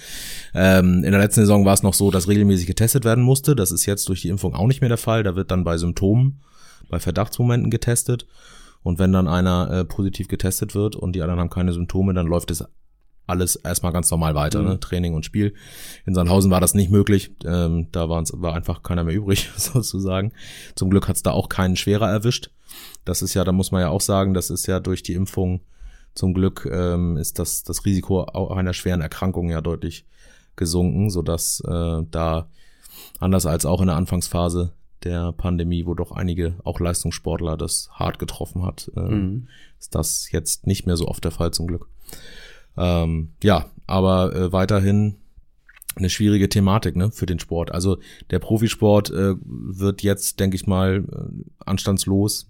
Ähm, 0.55 1.05
in 1.05 1.11
der 1.11 1.21
letzten 1.21 1.41
Saison 1.41 1.65
war 1.65 1.75
es 1.75 1.83
noch 1.83 1.95
so, 1.95 2.11
dass 2.11 2.29
regelmäßig 2.29 2.67
getestet 2.67 3.05
werden 3.05 3.25
musste. 3.25 3.57
Das 3.57 3.73
ist 3.73 3.87
jetzt 3.87 4.09
durch 4.09 4.23
die 4.23 4.29
Impfung 4.29 4.55
auch 4.55 4.67
nicht 4.67 4.81
mehr 4.81 4.89
der 4.89 4.99
Fall. 4.99 5.23
Da 5.23 5.37
wird 5.37 5.51
dann 5.51 5.65
bei 5.65 5.79
Symptomen, 5.79 6.41
bei 6.89 6.99
Verdachtsmomenten 7.01 7.71
getestet. 7.71 8.27
Und 8.83 8.99
wenn 8.99 9.13
dann 9.13 9.29
einer 9.29 9.71
äh, 9.71 9.85
positiv 9.85 10.29
getestet 10.29 10.75
wird 10.75 10.95
und 10.95 11.15
die 11.15 11.23
anderen 11.23 11.41
haben 11.41 11.51
keine 11.51 11.73
Symptome, 11.73 12.13
dann 12.13 12.27
läuft 12.27 12.51
es 12.51 12.65
alles 13.27 13.57
erstmal 13.57 13.93
ganz 13.93 14.11
normal 14.11 14.35
weiter, 14.35 14.61
Mhm. 14.61 14.69
ne? 14.69 14.81
Training 14.81 15.15
und 15.15 15.25
Spiel. 15.25 15.55
In 16.07 16.15
Sandhausen 16.15 16.51
war 16.51 16.61
das 16.61 16.75
nicht 16.75 16.91
möglich. 16.91 17.31
Ähm, 17.45 17.89
da 17.93 18.09
waren's, 18.09 18.33
war 18.35 18.55
einfach 18.55 18.83
keiner 18.83 19.05
mehr 19.05 19.15
übrig, 19.15 19.51
sozusagen. 19.57 20.33
Zum 20.75 20.91
Glück 20.91 21.09
hat's 21.09 21.23
da 21.23 21.31
auch 21.33 21.49
keinen 21.49 21.77
schwerer 21.77 22.11
erwischt. 22.11 22.51
Das 23.05 23.23
ist 23.23 23.35
ja, 23.35 23.45
da 23.45 23.53
muss 23.53 23.73
man 23.73 23.81
ja 23.81 23.89
auch 23.89 24.01
sagen, 24.01 24.35
das 24.35 24.51
ist 24.51 24.67
ja 24.67 24.81
durch 24.81 25.03
die 25.03 25.15
Impfung 25.15 25.61
zum 26.15 26.33
Glück 26.35 26.69
ähm, 26.71 27.17
ist 27.17 27.39
das, 27.39 27.65
das 27.65 27.85
Risiko 27.85 28.25
einer 28.25 28.73
schweren 28.73 29.01
Erkrankung 29.01 29.51
ja 29.51 29.61
deutlich 29.61 30.07
gesunken, 30.57 31.11
sodass 31.11 31.61
äh, 31.67 32.03
da 32.11 32.49
anders 33.19 33.47
als 33.47 33.67
auch 33.67 33.81
in 33.81 33.89
der 33.89 33.97
Anfangsphase 33.97 34.73
der 35.03 35.33
Pandemie, 35.33 35.87
wo 35.87 35.95
doch 35.95 36.13
einige 36.13 36.55
auch 36.63 36.79
Leistungssportler 36.79 37.57
das 37.57 37.89
hart 37.93 38.19
getroffen 38.19 38.65
hat, 38.65 38.91
äh, 38.97 39.01
Mhm. 39.01 39.49
ist 39.81 39.95
das 39.95 40.31
jetzt 40.31 40.67
nicht 40.69 40.87
mehr 40.87 40.97
so 40.97 41.09
oft 41.09 41.25
der 41.25 41.33
Fall 41.33 41.51
zum 41.51 41.67
Glück. 41.67 41.89
Ähm, 42.77 43.33
ja, 43.43 43.67
aber 43.87 44.35
äh, 44.35 44.53
weiterhin 44.53 45.17
eine 45.97 46.11
schwierige 46.11 46.49
Thematik 46.49 46.97
ne, 46.97 47.11
für 47.11 47.27
den 47.27 47.39
Sport. 47.39 47.73
Also 47.73 47.99
der 48.31 48.39
Profisport 48.39 49.11
äh, 49.11 49.35
wird 49.45 50.03
jetzt, 50.03 50.41
denke 50.41 50.57
ich 50.57 50.67
mal, 50.67 51.05
äh, 51.05 51.45
anstandslos 51.65 52.49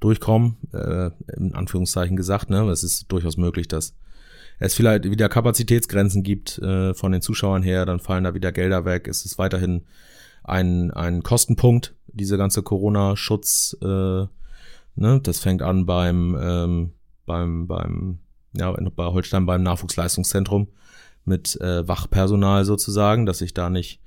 durchkommen, 0.00 0.56
äh, 0.72 1.10
in 1.36 1.54
Anführungszeichen 1.54 2.16
gesagt. 2.16 2.50
Ne? 2.50 2.62
Es 2.70 2.82
ist 2.82 3.10
durchaus 3.12 3.36
möglich, 3.36 3.68
dass 3.68 3.94
es 4.58 4.74
vielleicht 4.74 5.04
wieder 5.04 5.28
Kapazitätsgrenzen 5.28 6.22
gibt 6.22 6.58
äh, 6.58 6.94
von 6.94 7.12
den 7.12 7.22
Zuschauern 7.22 7.62
her, 7.62 7.86
dann 7.86 8.00
fallen 8.00 8.24
da 8.24 8.34
wieder 8.34 8.52
Gelder 8.52 8.84
weg. 8.84 9.08
Es 9.08 9.24
ist 9.24 9.38
weiterhin 9.38 9.82
ein, 10.44 10.90
ein 10.90 11.22
Kostenpunkt, 11.22 11.94
diese 12.06 12.36
ganze 12.36 12.62
Corona-Schutz. 12.62 13.76
Äh, 13.80 13.86
ne? 13.86 15.20
Das 15.22 15.38
fängt 15.38 15.62
an 15.62 15.86
beim, 15.86 16.36
ähm, 16.40 16.92
beim, 17.26 17.66
beim, 17.66 18.18
ja, 18.54 18.72
bei 18.72 19.06
Holstein 19.06 19.46
beim 19.46 19.62
Nachwuchsleistungszentrum 19.62 20.68
mit 21.24 21.60
äh, 21.60 21.86
Wachpersonal 21.86 22.64
sozusagen, 22.64 23.26
dass 23.26 23.38
sich 23.38 23.54
da 23.54 23.70
nicht 23.70 24.00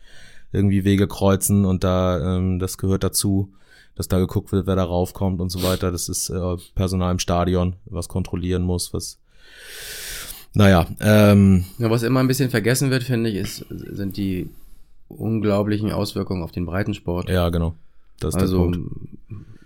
irgendwie 0.51 0.83
Wege 0.83 1.07
kreuzen 1.07 1.65
und 1.65 1.83
da, 1.83 2.37
ähm, 2.37 2.59
das 2.59 2.77
gehört 2.77 3.03
dazu, 3.03 3.53
dass 3.95 4.07
da 4.07 4.19
geguckt 4.19 4.51
wird, 4.51 4.67
wer 4.67 4.75
da 4.75 4.83
raufkommt 4.83 5.41
und 5.41 5.49
so 5.49 5.63
weiter. 5.63 5.91
Das 5.91 6.09
ist 6.09 6.29
äh, 6.29 6.55
Personal 6.75 7.11
im 7.11 7.19
Stadion, 7.19 7.75
was 7.85 8.07
kontrollieren 8.07 8.63
muss, 8.63 8.93
was 8.93 9.19
naja, 10.53 10.87
ähm, 11.01 11.65
Ja, 11.77 11.89
was 11.89 12.03
immer 12.03 12.21
ein 12.21 12.27
bisschen 12.27 12.49
vergessen 12.49 12.89
wird, 12.89 13.03
finde 13.03 13.29
ich, 13.29 13.35
ist, 13.35 13.65
sind 13.69 14.15
die 14.15 14.49
unglaublichen 15.09 15.91
Auswirkungen 15.91 16.43
auf 16.43 16.51
den 16.51 16.65
Breitensport. 16.65 17.29
ja, 17.29 17.49
genau. 17.49 17.75
Das 18.19 18.35
ist 18.35 18.41
also, 18.41 18.71
der 18.71 18.79
Punkt. 18.79 18.91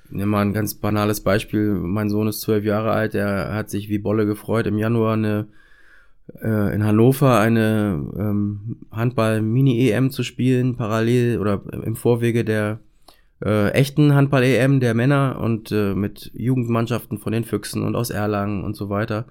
Nimm 0.10 0.30
mal 0.30 0.42
ein 0.42 0.54
ganz 0.54 0.76
banales 0.76 1.22
Beispiel. 1.22 1.74
Mein 1.74 2.10
Sohn 2.10 2.28
ist 2.28 2.42
zwölf 2.42 2.64
Jahre 2.64 2.92
alt, 2.92 3.14
der 3.14 3.54
hat 3.54 3.70
sich 3.70 3.90
wie 3.90 4.00
Bolle 4.00 4.26
gefreut, 4.26 4.68
im 4.68 4.78
Januar 4.78 5.14
eine 5.14 5.48
äh, 6.42 6.76
in 6.76 6.84
Hannover 6.84 7.40
eine 7.40 8.06
ähm, 8.18 8.78
Handball-Mini-EM 8.92 10.12
zu 10.12 10.24
spielen, 10.24 10.76
parallel 10.76 11.40
oder 11.40 11.62
im 11.72 11.96
Vorwege 11.96 12.44
der 12.44 12.80
äh, 13.44 13.70
echten 13.72 14.14
Handball-EM 14.14 14.80
der 14.80 14.94
Männer 14.94 15.40
und 15.42 15.72
äh, 15.72 15.94
mit 15.94 16.32
Jugendmannschaften 16.34 17.18
von 17.18 17.34
den 17.34 17.46
Füchsen 17.46 17.84
und 17.84 17.96
aus 17.96 18.10
Erlangen 18.10 18.64
und 18.64 18.76
so 18.76 18.90
weiter. 18.90 19.26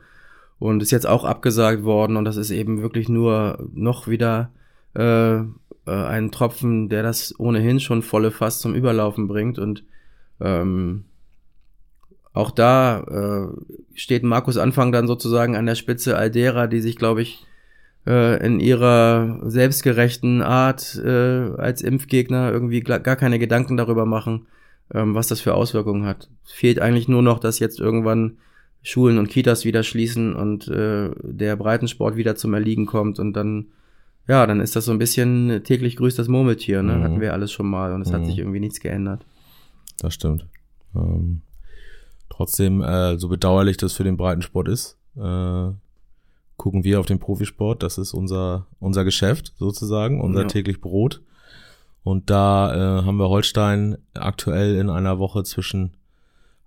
Und 0.59 0.83
ist 0.83 0.91
jetzt 0.91 1.07
auch 1.07 1.25
abgesagt 1.25 1.85
worden 1.85 2.17
und 2.17 2.25
das 2.25 2.37
ist 2.37 2.51
eben 2.51 2.83
wirklich 2.83 3.09
nur 3.09 3.69
noch 3.75 4.09
wieder 4.09 4.51
äh, 4.97 5.37
äh, 5.37 5.45
ein 5.87 6.33
Tropfen, 6.33 6.89
der 6.89 7.03
das 7.03 7.39
ohnehin 7.39 7.79
schon 7.79 8.03
volle 8.03 8.33
Fass 8.33 8.59
zum 8.59 8.75
Überlaufen 8.75 9.29
bringt 9.29 9.59
und 9.59 9.85
ähm, 10.41 11.05
auch 12.33 12.51
da 12.51 13.01
äh, 13.01 13.49
steht 13.95 14.23
Markus 14.23 14.59
Anfang 14.59 14.93
dann 14.93 15.07
sozusagen 15.07 15.57
an 15.57 15.67
der 15.67 15.75
Spitze 15.75 16.17
all 16.17 16.31
derer, 16.31 16.69
die 16.69 16.81
sich, 16.81 16.97
glaube 16.97 17.23
ich, 17.23 17.45
äh, 18.07 18.45
in 18.47 18.61
ihrer 18.61 19.41
selbstgerechten 19.45 20.43
Art 20.43 21.01
äh, 21.05 21.51
als 21.57 21.83
Impfgegner 21.83 22.53
irgendwie 22.53 22.81
gar 22.81 23.01
keine 23.17 23.39
Gedanken 23.39 23.77
darüber 23.77 24.07
machen, 24.07 24.47
ähm, 24.95 25.15
was 25.15 25.27
das 25.27 25.41
für 25.41 25.55
Auswirkungen 25.55 26.07
hat. 26.07 26.29
Es 26.45 26.53
fehlt 26.53 26.81
eigentlich 26.81 27.09
nur 27.09 27.23
noch, 27.23 27.41
dass 27.41 27.59
jetzt 27.59 27.81
irgendwann 27.81 28.39
Schulen 28.83 29.19
und 29.19 29.29
Kitas 29.29 29.65
wieder 29.65 29.83
schließen 29.83 30.37
und 30.37 30.69
äh, 30.69 31.11
der 31.23 31.57
Breitensport 31.57 32.17
wieder 32.17 32.37
zum 32.37 32.55
Erliegen 32.55 32.87
kommt 32.87 33.19
und 33.19 33.33
dann, 33.33 33.67
ja, 34.29 34.47
dann 34.47 34.61
ist 34.61 34.77
das 34.77 34.85
so 34.85 34.93
ein 34.93 34.99
bisschen 34.99 35.63
täglich 35.65 35.97
grüßt 35.97 36.19
das 36.19 36.29
Murmeltier, 36.29 36.83
ne? 36.85 36.95
Mhm. 36.95 37.03
Hatten 37.03 37.21
wir 37.21 37.33
alles 37.33 37.51
schon 37.51 37.69
mal 37.69 37.93
und 37.93 38.03
es 38.03 38.13
hat 38.13 38.21
Mhm. 38.21 38.27
sich 38.27 38.39
irgendwie 38.39 38.61
nichts 38.61 38.79
geändert. 38.79 39.27
Das 39.99 40.15
stimmt. 40.15 40.47
Ähm, 40.95 41.43
trotzdem, 42.29 42.83
äh, 42.83 43.19
so 43.19 43.29
bedauerlich 43.29 43.77
das 43.77 43.93
für 43.93 44.05
den 44.05 44.17
Breitensport 44.17 44.69
ist, 44.69 44.97
äh, 45.17 45.71
gucken 46.57 46.85
wir 46.85 47.01
auf 47.01 47.07
den 47.07 47.19
Profisport. 47.19 47.83
Das 47.83 47.99
ist 47.99 48.15
unser, 48.15 48.67
unser 48.81 49.05
Geschäft 49.05 49.53
sozusagen, 49.59 50.21
unser 50.21 50.43
Ja. 50.43 50.47
täglich 50.49 50.81
Brot. 50.81 51.21
Und 52.05 52.31
da 52.31 52.75
äh, 52.75 53.05
haben 53.05 53.17
wir 53.17 53.29
Holstein 53.29 53.99
aktuell 54.15 54.77
in 54.77 54.89
einer 54.89 55.19
Woche 55.19 55.45
zwischen 55.45 55.95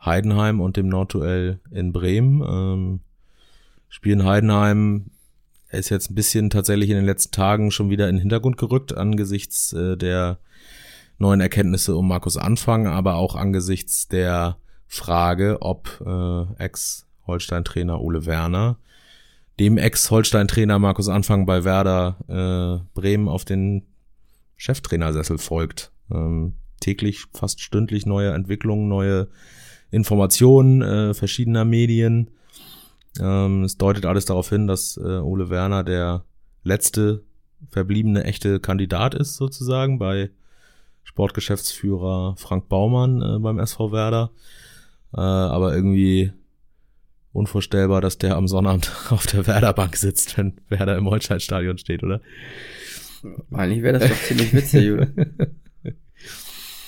Heidenheim 0.04 0.62
und 0.62 0.78
dem 0.78 0.88
Nordduell 0.90 1.60
in 1.72 1.94
Bremen. 1.94 2.42
Ähm, 2.48 3.00
spielen 3.90 4.26
Heidenheim 4.26 5.06
ist 5.72 5.90
jetzt 5.90 6.12
ein 6.12 6.16
bisschen 6.16 6.50
tatsächlich 6.50 6.90
in 6.90 6.96
den 6.98 7.06
letzten 7.06 7.32
Tagen 7.32 7.72
schon 7.72 7.90
wieder 7.90 8.10
in 8.10 8.16
den 8.16 8.22
Hintergrund 8.22 8.58
gerückt 8.58 8.96
angesichts 8.96 9.74
äh, 9.74 9.96
der 9.96 10.38
neuen 11.22 11.40
Erkenntnisse 11.40 11.96
um 11.96 12.08
Markus 12.08 12.36
Anfang, 12.36 12.88
aber 12.88 13.16
auch 13.16 13.36
angesichts 13.36 14.08
der 14.08 14.58
Frage, 14.88 15.62
ob 15.62 16.02
äh, 16.06 16.64
Ex-Holstein-Trainer 16.64 18.02
Ole 18.02 18.26
Werner 18.26 18.78
dem 19.62 19.78
Ex-Holstein-Trainer 19.78 20.80
Markus 20.80 21.08
Anfang 21.08 21.46
bei 21.46 21.64
Werder 21.64 22.18
äh, 22.28 22.84
Bremen 23.00 23.28
auf 23.28 23.46
den 23.46 23.84
Cheftrainersessel 24.58 25.38
folgt. 25.38 25.92
Ähm, 26.12 26.54
täglich, 26.80 27.26
fast 27.34 27.62
stündlich 27.62 28.08
neue 28.08 28.32
Entwicklungen, 28.32 28.88
neue 28.88 29.28
Informationen 29.92 30.82
äh, 30.82 31.14
verschiedener 31.14 31.64
Medien. 31.64 32.32
Ähm, 33.20 33.64
es 33.64 33.78
deutet 33.78 34.08
alles 34.08 34.26
darauf 34.26 34.50
hin, 34.50 34.66
dass 34.66 34.98
äh, 34.98 35.20
Ole 35.20 35.52
Werner 35.52 35.84
der 35.84 36.26
letzte 36.64 37.24
verbliebene 37.70 38.24
echte 38.24 38.60
Kandidat 38.60 39.14
ist, 39.14 39.36
sozusagen, 39.36 40.00
bei 40.00 40.32
Sportgeschäftsführer 41.04 42.36
Frank 42.38 42.70
Baumann 42.70 43.22
äh, 43.22 43.40
beim 43.40 43.60
SV 43.60 43.92
Werder. 43.92 44.32
Äh, 45.14 45.20
aber 45.20 45.76
irgendwie 45.76 46.32
unvorstellbar, 47.34 48.02
dass 48.02 48.18
der 48.18 48.36
am 48.36 48.48
Sonnabend 48.48 48.92
auf 49.10 49.26
der 49.26 49.48
Werderbank 49.48 49.96
sitzt, 49.96 50.38
wenn 50.38 50.54
Werder 50.70 50.98
im 50.98 51.10
Holsteinstadion 51.10 51.78
steht, 51.78 52.04
oder? 52.04 52.22
Eigentlich 53.52 53.84
wäre 53.84 54.00
das 54.00 54.10
doch 54.10 54.18
ziemlich 54.18 54.54
witzig, 54.54 54.92
oder? 54.92 55.08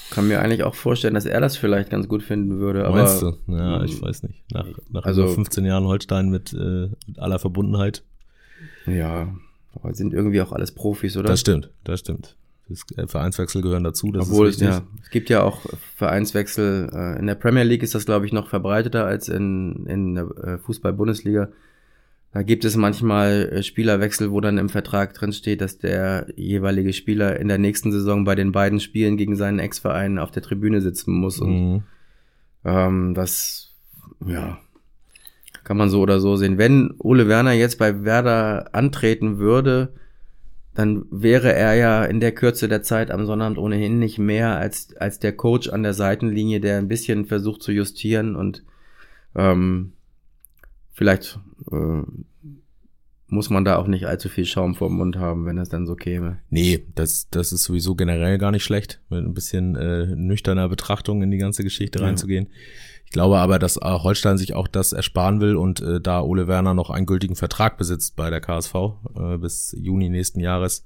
Kann 0.09 0.27
mir 0.27 0.41
eigentlich 0.41 0.63
auch 0.63 0.75
vorstellen, 0.75 1.15
dass 1.15 1.25
er 1.25 1.41
das 1.41 1.57
vielleicht 1.57 1.89
ganz 1.89 2.07
gut 2.07 2.21
finden 2.21 2.59
würde. 2.59 2.85
Aber 2.85 2.97
Meinst 2.97 3.21
du? 3.23 3.35
Ja, 3.47 3.83
ich 3.83 3.99
weiß 3.99 4.23
nicht. 4.23 4.43
Nach, 4.51 4.67
nach 4.91 5.03
Also- 5.05 5.23
über 5.23 5.33
15 5.33 5.65
Jahren 5.65 5.85
Holstein 5.85 6.29
mit, 6.29 6.53
äh, 6.53 6.89
mit 7.07 7.17
aller 7.17 7.39
Verbundenheit. 7.39 8.03
Ja, 8.85 9.33
aber 9.73 9.93
sind 9.95 10.13
irgendwie 10.13 10.41
auch 10.41 10.51
alles 10.51 10.71
Profis, 10.71 11.17
oder? 11.17 11.29
Das 11.29 11.39
stimmt, 11.39 11.71
das 11.83 12.01
stimmt. 12.01 12.35
Äh, 12.97 13.07
Vereinswechsel 13.07 13.61
gehören 13.61 13.83
dazu, 13.83 14.11
das 14.11 14.27
Obwohl, 14.29 14.47
ist 14.47 14.61
richtig. 14.61 14.67
ja, 14.69 14.83
es 15.03 15.09
gibt 15.09 15.29
ja 15.29 15.43
auch 15.43 15.61
Vereinswechsel. 15.95 16.89
äh, 16.93 17.19
In 17.19 17.27
der 17.27 17.35
Premier 17.35 17.63
League 17.63 17.83
ist 17.83 17.95
das, 17.95 18.05
glaube 18.05 18.25
ich, 18.25 18.33
noch 18.33 18.47
verbreiteter 18.49 19.05
als 19.05 19.29
in, 19.29 19.85
in 19.85 20.15
der 20.15 20.23
äh, 20.43 20.57
Fußball-Bundesliga. 20.59 21.49
Da 22.31 22.41
gibt 22.41 22.65
es 22.65 22.75
manchmal 22.75 23.61
Spielerwechsel, 23.61 24.31
wo 24.31 24.41
dann 24.41 24.57
im 24.57 24.69
Vertrag 24.69 25.13
drin 25.13 25.33
steht, 25.33 25.61
dass 25.61 25.77
der 25.77 26.25
jeweilige 26.35 26.91
Spieler 26.91 27.39
in 27.39 27.47
der 27.47 27.59
nächsten 27.59 27.91
Saison 27.91 28.23
bei 28.25 28.33
den 28.33 28.51
beiden 28.51 28.79
Spielen 28.79 29.17
gegen 29.17 29.35
seinen 29.35 29.59
Ex-Verein 29.59 30.17
auf 30.17 30.31
der 30.31 30.41
Tribüne 30.41 30.81
sitzen 30.81 31.13
muss. 31.13 31.39
Und 31.39 31.51
Mhm. 31.73 31.83
ähm, 32.65 33.13
das, 33.13 33.75
ja, 34.25 34.57
kann 35.63 35.77
man 35.77 35.89
so 35.91 36.01
oder 36.01 36.19
so 36.19 36.35
sehen. 36.35 36.57
Wenn 36.57 36.95
Ole 36.97 37.27
Werner 37.27 37.51
jetzt 37.53 37.77
bei 37.77 38.03
Werder 38.03 38.69
antreten 38.73 39.37
würde, 39.37 39.93
dann 40.75 41.05
wäre 41.11 41.53
er 41.53 41.75
ja 41.75 42.05
in 42.05 42.19
der 42.19 42.31
Kürze 42.31 42.67
der 42.67 42.81
Zeit 42.81 43.11
am 43.11 43.25
Sonnabend 43.25 43.57
ohnehin 43.57 43.99
nicht 43.99 44.17
mehr 44.17 44.57
als, 44.57 44.95
als 44.97 45.19
der 45.19 45.33
Coach 45.33 45.69
an 45.69 45.83
der 45.83 45.93
Seitenlinie, 45.93 46.59
der 46.59 46.77
ein 46.77 46.87
bisschen 46.87 47.25
versucht 47.25 47.61
zu 47.61 47.71
justieren 47.71 48.35
und 48.35 48.63
ähm, 49.35 49.93
vielleicht 50.91 51.39
äh, 51.71 52.01
muss 53.33 53.49
man 53.49 53.65
da 53.65 53.77
auch 53.77 53.87
nicht 53.87 54.05
allzu 54.05 54.29
viel 54.29 54.45
Schaum 54.45 54.75
vor 54.75 54.87
dem 54.87 54.97
Mund 54.97 55.17
haben, 55.17 55.45
wenn 55.45 55.57
es 55.57 55.69
dann 55.69 55.85
so 55.85 55.95
käme. 55.95 56.39
Nee, 56.49 56.85
das, 56.95 57.27
das 57.29 57.51
ist 57.51 57.63
sowieso 57.63 57.95
generell 57.95 58.37
gar 58.37 58.51
nicht 58.51 58.63
schlecht, 58.63 59.01
mit 59.09 59.25
ein 59.25 59.33
bisschen 59.33 59.75
äh, 59.75 60.05
nüchterner 60.15 60.69
Betrachtung 60.69 61.21
in 61.21 61.31
die 61.31 61.37
ganze 61.37 61.63
Geschichte 61.63 61.99
ja. 61.99 62.05
reinzugehen. 62.05 62.47
Ich 63.05 63.11
glaube 63.11 63.39
aber, 63.39 63.59
dass 63.59 63.77
äh, 63.77 63.81
Holstein 63.81 64.37
sich 64.37 64.53
auch 64.53 64.67
das 64.67 64.93
ersparen 64.93 65.41
will 65.41 65.55
und 65.55 65.81
äh, 65.81 65.99
da 65.99 66.21
Ole 66.21 66.47
Werner 66.47 66.73
noch 66.73 66.89
einen 66.89 67.05
gültigen 67.05 67.35
Vertrag 67.35 67.77
besitzt 67.77 68.15
bei 68.15 68.29
der 68.29 68.41
KSV 68.41 68.75
äh, 69.15 69.37
bis 69.37 69.75
Juni 69.77 70.09
nächsten 70.09 70.39
Jahres, 70.39 70.85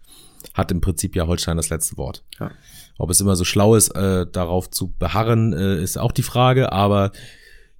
hat 0.54 0.72
im 0.72 0.82
Prinzip 0.82 1.16
ja 1.16 1.28
Holstein 1.28 1.58
das 1.58 1.70
letzte 1.70 1.98
Wort. 1.98 2.24
Ja. 2.40 2.52
Ob 2.98 3.10
es 3.12 3.22
immer 3.22 3.36
so 3.36 3.44
schlau 3.44 3.76
ist, 3.76 3.90
äh, 3.90 4.26
darauf 4.26 4.70
zu 4.70 4.92
beharren, 4.98 5.54
äh, 5.54 5.82
ist 5.82 5.98
auch 5.98 6.12
die 6.12 6.24
Frage, 6.24 6.72
aber 6.72 7.12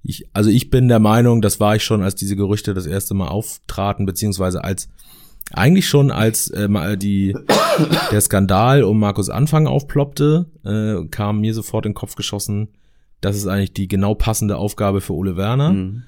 ich, 0.02 0.28
also 0.32 0.50
ich 0.50 0.70
bin 0.70 0.88
der 0.88 1.00
Meinung, 1.00 1.42
das 1.42 1.60
war 1.60 1.76
ich 1.76 1.84
schon, 1.84 2.02
als 2.02 2.14
diese 2.14 2.36
Gerüchte 2.36 2.74
das 2.74 2.86
erste 2.86 3.14
Mal 3.14 3.28
auftraten, 3.28 4.06
beziehungsweise 4.06 4.62
als 4.64 4.88
eigentlich 5.52 5.88
schon 5.88 6.10
als 6.10 6.50
äh, 6.50 6.96
die 6.96 7.34
der 8.10 8.20
Skandal 8.20 8.84
um 8.84 8.98
Markus 8.98 9.30
Anfang 9.30 9.66
aufploppte, 9.66 10.46
äh, 10.64 11.06
kam 11.08 11.40
mir 11.40 11.54
sofort 11.54 11.86
in 11.86 11.92
den 11.92 11.96
Kopf 11.96 12.14
geschossen, 12.14 12.68
das 13.20 13.36
ist 13.36 13.46
eigentlich 13.46 13.72
die 13.72 13.88
genau 13.88 14.14
passende 14.14 14.56
Aufgabe 14.56 15.00
für 15.00 15.14
Ole 15.14 15.36
Werner. 15.36 15.72
Mhm. 15.72 16.02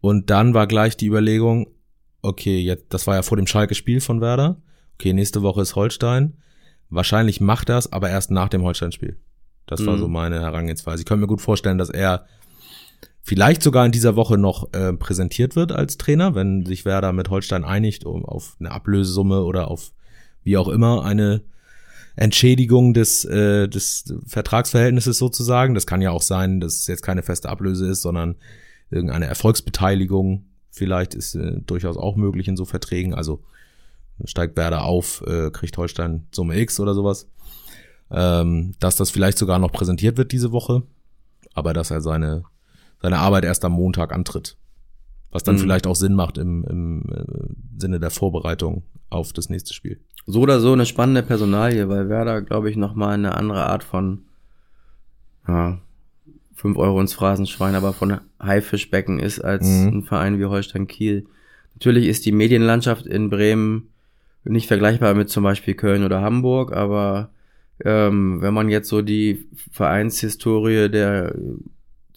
Und 0.00 0.30
dann 0.30 0.54
war 0.54 0.66
gleich 0.66 0.96
die 0.96 1.06
Überlegung, 1.06 1.68
okay, 2.22 2.60
jetzt, 2.60 2.86
das 2.90 3.06
war 3.06 3.16
ja 3.16 3.22
vor 3.22 3.36
dem 3.36 3.46
Schalke-Spiel 3.46 4.00
von 4.00 4.20
Werder. 4.20 4.56
Okay, 4.94 5.12
nächste 5.12 5.42
Woche 5.42 5.62
ist 5.62 5.76
Holstein. 5.76 6.34
Wahrscheinlich 6.88 7.40
macht 7.40 7.68
das, 7.68 7.92
aber 7.92 8.08
erst 8.08 8.30
nach 8.30 8.48
dem 8.48 8.62
Holstein-Spiel. 8.62 9.18
Das 9.66 9.80
mhm. 9.80 9.86
war 9.86 9.98
so 9.98 10.08
meine 10.08 10.40
Herangehensweise. 10.40 11.02
Ich 11.02 11.06
könnte 11.06 11.22
mir 11.22 11.26
gut 11.26 11.42
vorstellen, 11.42 11.78
dass 11.78 11.90
er 11.90 12.26
vielleicht 13.28 13.62
sogar 13.62 13.84
in 13.84 13.92
dieser 13.92 14.16
Woche 14.16 14.38
noch 14.38 14.72
äh, 14.72 14.94
präsentiert 14.94 15.54
wird 15.54 15.70
als 15.70 15.98
Trainer, 15.98 16.34
wenn 16.34 16.64
sich 16.64 16.86
Werder 16.86 17.12
mit 17.12 17.28
Holstein 17.28 17.62
einigt 17.62 18.06
um, 18.06 18.24
auf 18.24 18.56
eine 18.58 18.70
Ablösesumme 18.70 19.44
oder 19.44 19.70
auf 19.70 19.92
wie 20.44 20.56
auch 20.56 20.68
immer 20.68 21.04
eine 21.04 21.42
Entschädigung 22.16 22.94
des, 22.94 23.26
äh, 23.26 23.68
des 23.68 24.14
Vertragsverhältnisses 24.26 25.18
sozusagen. 25.18 25.74
Das 25.74 25.86
kann 25.86 26.00
ja 26.00 26.10
auch 26.10 26.22
sein, 26.22 26.58
dass 26.58 26.76
es 26.76 26.86
jetzt 26.86 27.02
keine 27.02 27.22
feste 27.22 27.50
Ablöse 27.50 27.86
ist, 27.86 28.00
sondern 28.00 28.36
irgendeine 28.90 29.26
Erfolgsbeteiligung 29.26 30.46
vielleicht 30.70 31.14
ist 31.14 31.34
äh, 31.34 31.60
durchaus 31.66 31.98
auch 31.98 32.16
möglich 32.16 32.48
in 32.48 32.56
so 32.56 32.64
Verträgen. 32.64 33.12
Also 33.12 33.42
steigt 34.24 34.56
Werder 34.56 34.84
auf, 34.84 35.22
äh, 35.26 35.50
kriegt 35.50 35.76
Holstein 35.76 36.26
Summe 36.32 36.58
X 36.58 36.80
oder 36.80 36.94
sowas. 36.94 37.28
Ähm, 38.10 38.72
dass 38.80 38.96
das 38.96 39.10
vielleicht 39.10 39.36
sogar 39.36 39.58
noch 39.58 39.70
präsentiert 39.70 40.16
wird 40.16 40.32
diese 40.32 40.50
Woche, 40.50 40.82
aber 41.52 41.74
dass 41.74 41.90
er 41.90 42.00
seine 42.00 42.44
seine 43.00 43.18
Arbeit 43.18 43.44
erst 43.44 43.64
am 43.64 43.72
Montag 43.72 44.12
antritt. 44.12 44.56
Was 45.30 45.42
dann 45.42 45.56
mhm. 45.56 45.60
vielleicht 45.60 45.86
auch 45.86 45.96
Sinn 45.96 46.14
macht 46.14 46.38
im, 46.38 46.64
im 46.64 47.02
äh, 47.12 47.80
Sinne 47.80 48.00
der 48.00 48.10
Vorbereitung 48.10 48.82
auf 49.10 49.32
das 49.32 49.50
nächste 49.50 49.74
Spiel. 49.74 50.00
So 50.26 50.40
oder 50.40 50.60
so 50.60 50.72
eine 50.72 50.86
spannende 50.86 51.22
Personalie, 51.22 51.88
weil 51.88 52.08
Werder, 52.08 52.42
glaube 52.42 52.70
ich, 52.70 52.76
nochmal 52.76 53.14
eine 53.14 53.34
andere 53.34 53.66
Art 53.66 53.84
von 53.84 54.22
ja, 55.46 55.78
5 56.54 56.76
Euro 56.76 57.00
ins 57.00 57.14
Phrasenschwein, 57.14 57.74
aber 57.74 57.92
von 57.92 58.20
Haifischbecken 58.42 59.18
ist 59.18 59.40
als 59.40 59.66
mhm. 59.66 59.88
ein 59.88 60.02
Verein 60.02 60.38
wie 60.38 60.44
Holstein 60.46 60.86
Kiel. 60.86 61.26
Natürlich 61.74 62.06
ist 62.06 62.26
die 62.26 62.32
Medienlandschaft 62.32 63.06
in 63.06 63.30
Bremen 63.30 63.90
nicht 64.44 64.66
vergleichbar 64.66 65.14
mit 65.14 65.30
zum 65.30 65.44
Beispiel 65.44 65.74
Köln 65.74 66.04
oder 66.04 66.22
Hamburg, 66.22 66.72
aber 66.72 67.30
ähm, 67.84 68.40
wenn 68.40 68.54
man 68.54 68.68
jetzt 68.68 68.88
so 68.88 69.02
die 69.02 69.46
Vereinshistorie 69.70 70.88
der 70.88 71.34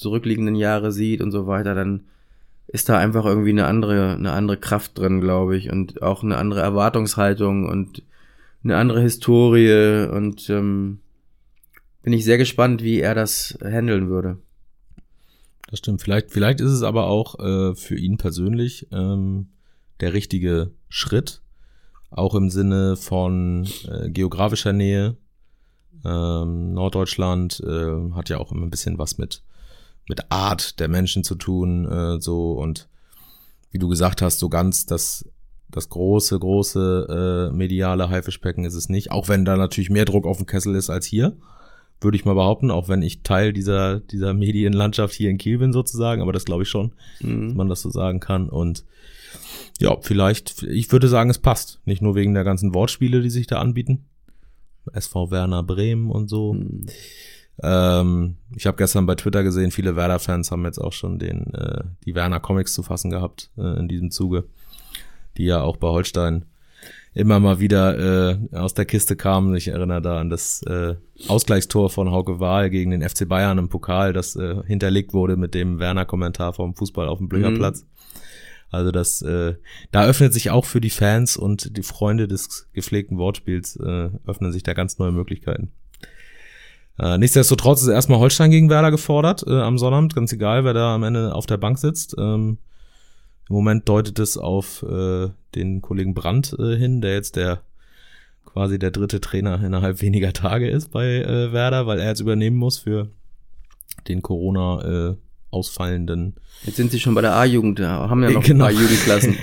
zurückliegenden 0.01 0.55
Jahre 0.55 0.91
sieht 0.91 1.22
und 1.22 1.31
so 1.31 1.48
weiter, 1.48 1.75
dann 1.75 2.05
ist 2.68 2.90
da 2.90 2.98
einfach 2.98 3.25
irgendwie 3.25 3.51
eine 3.51 3.66
andere, 3.66 4.14
eine 4.14 4.31
andere 4.31 4.57
Kraft 4.57 4.98
drin, 4.98 5.22
glaube 5.22 5.57
ich, 5.57 5.72
und 5.72 6.01
auch 6.01 6.24
eine 6.24 6.37
andere 6.37 6.61
Erwartungshaltung 6.61 7.68
und 7.68 8.03
eine 8.64 8.77
andere 8.77 9.01
Historie 9.01 10.07
und 10.11 10.50
ähm, 10.50 11.00
bin 12.03 12.14
ich 12.14 12.24
sehr 12.24 12.37
gespannt, 12.37 12.83
wie 12.83 13.00
er 13.00 13.16
das 13.16 13.57
handeln 13.64 14.09
würde. 14.09 14.37
Das 15.70 15.79
stimmt. 15.79 16.01
Vielleicht, 16.01 16.31
vielleicht 16.31 16.59
ist 16.61 16.72
es 16.72 16.83
aber 16.83 17.07
auch 17.07 17.40
äh, 17.40 17.75
für 17.75 17.96
ihn 17.96 18.18
persönlich 18.18 18.87
ähm, 18.92 19.48
der 20.00 20.14
richtige 20.14 20.72
Schritt, 20.90 21.42
auch 22.09 22.35
im 22.35 22.50
Sinne 22.50 22.96
von 22.98 23.68
äh, 23.87 24.09
geografischer 24.09 24.74
Nähe. 24.74 25.18
Ähm, 26.03 26.74
Norddeutschland 26.74 27.61
äh, 27.66 28.11
hat 28.14 28.29
ja 28.29 28.40
auch 28.40 28.51
immer 28.51 28.66
ein 28.66 28.72
bisschen 28.72 28.98
was 28.98 29.18
mit 29.18 29.44
mit 30.07 30.31
Art 30.31 30.79
der 30.79 30.87
Menschen 30.87 31.24
zu 31.24 31.35
tun, 31.35 31.85
äh, 31.85 32.22
so 32.22 32.53
und 32.53 32.87
wie 33.72 33.79
du 33.79 33.87
gesagt 33.87 34.22
hast, 34.22 34.40
so 34.40 34.50
ganz 34.50 34.85
das 34.85 35.25
das 35.72 35.87
große, 35.87 36.37
große 36.37 37.50
äh, 37.50 37.55
mediale 37.55 38.09
Haifischbecken 38.09 38.66
ist 38.66 38.75
es 38.75 38.90
nicht, 38.90 39.09
auch 39.09 39.29
wenn 39.29 39.46
da 39.46 39.55
natürlich 39.55 39.90
mehr 39.90 40.05
Druck 40.05 40.25
auf 40.25 40.37
dem 40.37 40.46
Kessel 40.46 40.75
ist 40.75 40.90
als 40.90 41.05
hier, 41.05 41.37
würde 42.01 42.18
ich 42.18 42.25
mal 42.25 42.33
behaupten, 42.33 42.72
auch 42.72 42.90
wenn 42.90 43.01
ich 43.01 43.24
Teil 43.24 43.53
dieser, 43.53 44.01
dieser 44.01 44.33
Medienlandschaft 44.33 45.14
hier 45.14 45.29
in 45.29 45.37
Kiel 45.37 45.59
bin 45.59 45.72
sozusagen, 45.72 46.22
aber 46.22 46.33
das 46.33 46.46
glaube 46.46 46.64
ich 46.64 46.70
schon, 46.70 46.94
mhm. 47.22 47.48
dass 47.48 47.55
man 47.55 47.70
das 47.70 47.81
so 47.81 47.90
sagen 47.90 48.20
kann 48.20 48.50
und 48.50 48.83
ja, 49.79 49.98
vielleicht, 50.01 50.64
ich 50.64 50.92
würde 50.92 51.07
sagen, 51.07 51.29
es 51.29 51.40
passt. 51.40 51.79
Nicht 51.85 52.01
nur 52.01 52.16
wegen 52.16 52.33
der 52.33 52.44
ganzen 52.44 52.74
Wortspiele, 52.74 53.22
die 53.22 53.29
sich 53.29 53.48
da 53.48 53.59
anbieten. 53.59 54.05
SV 54.94 55.31
Werner 55.31 55.64
Bremen 55.64 56.11
und 56.11 56.27
so. 56.27 56.53
Mhm. 56.53 56.85
Ähm, 57.61 58.37
ich 58.55 58.66
habe 58.66 58.77
gestern 58.77 59.05
bei 59.05 59.16
Twitter 59.16 59.44
gesehen, 59.44 59.72
viele 59.72 59.96
Werder-Fans 59.96 60.51
haben 60.51 60.66
jetzt 60.66 60.79
auch 60.79 60.94
schon 60.94 61.20
den 61.20 61.53
äh, 61.53 61.83
die 62.05 62.16
Werner 62.16 62.40
Comics 62.40 62.74
zu 62.74 62.83
fassen 62.83 63.11
gehabt 63.11 63.51
äh, 63.57 63.79
in 63.79 63.87
diesem 63.87 64.11
Zuge, 64.11 64.46
die 65.37 65.46
ja 65.46 65.61
auch 65.61 65.77
bei 65.77 65.87
Holstein 65.87 66.46
immer 67.14 67.40
mal 67.40 67.59
wieder 67.59 68.31
äh, 68.31 68.37
aus 68.55 68.74
der 68.74 68.85
Kiste 68.85 69.16
kamen. 69.16 69.55
Ich 69.55 69.68
erinnere 69.68 70.01
da 70.01 70.20
an 70.20 70.29
das 70.29 70.64
äh, 70.64 70.96
Ausgleichstor 71.27 71.90
von 71.90 72.11
Hauke 72.11 72.40
Wahl 72.40 72.70
gegen 72.70 72.92
den 72.92 73.07
FC 73.07 73.27
Bayern 73.27 73.57
im 73.57 73.70
Pokal, 73.70 74.14
das 74.14 74.35
äh, 74.35 74.64
hinterlegt 74.66 75.14
wurde 75.14 75.35
mit 75.35 75.53
dem 75.53 75.79
Werner-Kommentar 75.79 76.53
vom 76.53 76.74
Fußball 76.74 77.07
auf 77.07 77.18
dem 77.18 77.27
Blücherplatz. 77.27 77.83
Mhm. 77.83 77.87
Also 78.72 78.92
das, 78.92 79.22
äh, 79.22 79.55
da 79.92 80.05
öffnet 80.05 80.33
sich 80.33 80.50
auch 80.50 80.64
für 80.64 80.79
die 80.79 80.90
Fans 80.90 81.35
und 81.35 81.75
die 81.75 81.83
Freunde 81.83 82.29
des 82.29 82.70
gepflegten 82.72 83.18
Wortspiels 83.18 83.75
äh, 83.75 84.09
öffnen 84.25 84.53
sich 84.53 84.64
da 84.64 84.74
ganz 84.74 84.98
neue 84.98 85.11
Möglichkeiten. 85.11 85.74
Äh, 87.01 87.18
nichtsdestotrotz 87.18 87.81
ist 87.81 87.87
erstmal 87.87 88.20
Holstein 88.20 88.51
gegen 88.51 88.70
Werder 88.70 88.92
gefordert 88.92 89.44
äh, 89.48 89.59
am 89.59 89.79
Sonnabend, 89.79 90.14
ganz 90.14 90.31
egal, 90.33 90.64
wer 90.64 90.74
da 90.75 90.94
am 90.94 91.01
Ende 91.01 91.33
auf 91.33 91.48
der 91.48 91.57
Bank 91.57 91.79
sitzt. 91.79 92.16
Ähm, 92.20 92.59
Im 93.50 93.55
Moment 93.55 93.90
deutet 93.90 94.20
es 94.20 94.37
auf 94.37 94.83
äh, 94.83 95.29
den 95.55 95.81
Kollegen 95.81 96.14
Brandt 96.14 96.55
äh, 96.59 96.75
hin, 96.75 97.01
der 97.01 97.16
jetzt 97.16 97.37
der 97.37 97.64
quasi 98.46 98.77
der 98.77 98.92
dritte 98.92 99.20
Trainer 99.20 99.64
innerhalb 99.64 100.01
weniger 100.01 100.31
Tage 100.31 100.70
ist 100.70 100.92
bei 100.92 101.24
äh, 101.24 101.51
Werder, 101.51 101.87
weil 101.87 102.00
er 102.00 102.09
jetzt 102.09 102.20
übernehmen 102.20 102.57
muss 102.57 102.77
für 102.77 103.09
den 104.07 104.22
Corona 104.22 105.09
äh, 105.09 105.16
ausfallenden. 105.50 106.35
Jetzt 106.66 106.75
sind 106.75 106.92
sie 106.92 107.00
schon 107.00 107.16
bei 107.16 107.22
der 107.22 107.35
A-Jugend, 107.35 107.79
haben 107.79 108.22
ja 108.22 108.29
noch 108.29 108.44
genau. 108.44 108.66
ein 108.66 108.75
paar 108.75 108.81
Jugendklassen. 108.81 109.37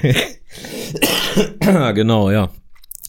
genau, 1.95 2.31
ja. 2.31 2.51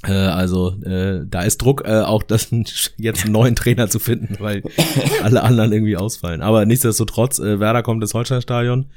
Äh, 0.03 0.12
also 0.13 0.81
äh, 0.83 1.25
da 1.27 1.41
ist 1.41 1.57
Druck, 1.62 1.83
äh, 1.85 2.01
auch 2.01 2.23
das 2.23 2.49
jetzt 2.97 3.23
einen 3.23 3.33
neuen 3.33 3.55
Trainer 3.55 3.89
zu 3.89 3.99
finden, 3.99 4.38
weil 4.39 4.63
alle 5.23 5.43
anderen 5.43 5.71
irgendwie 5.73 5.97
ausfallen. 5.97 6.41
Aber 6.41 6.65
nichtsdestotrotz, 6.65 7.39
äh, 7.39 7.59
Werder 7.59 7.83
kommt 7.83 8.01
ins 8.01 8.13
Holsteinstadion. 8.13 8.88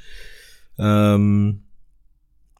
Ähm, 0.77 1.63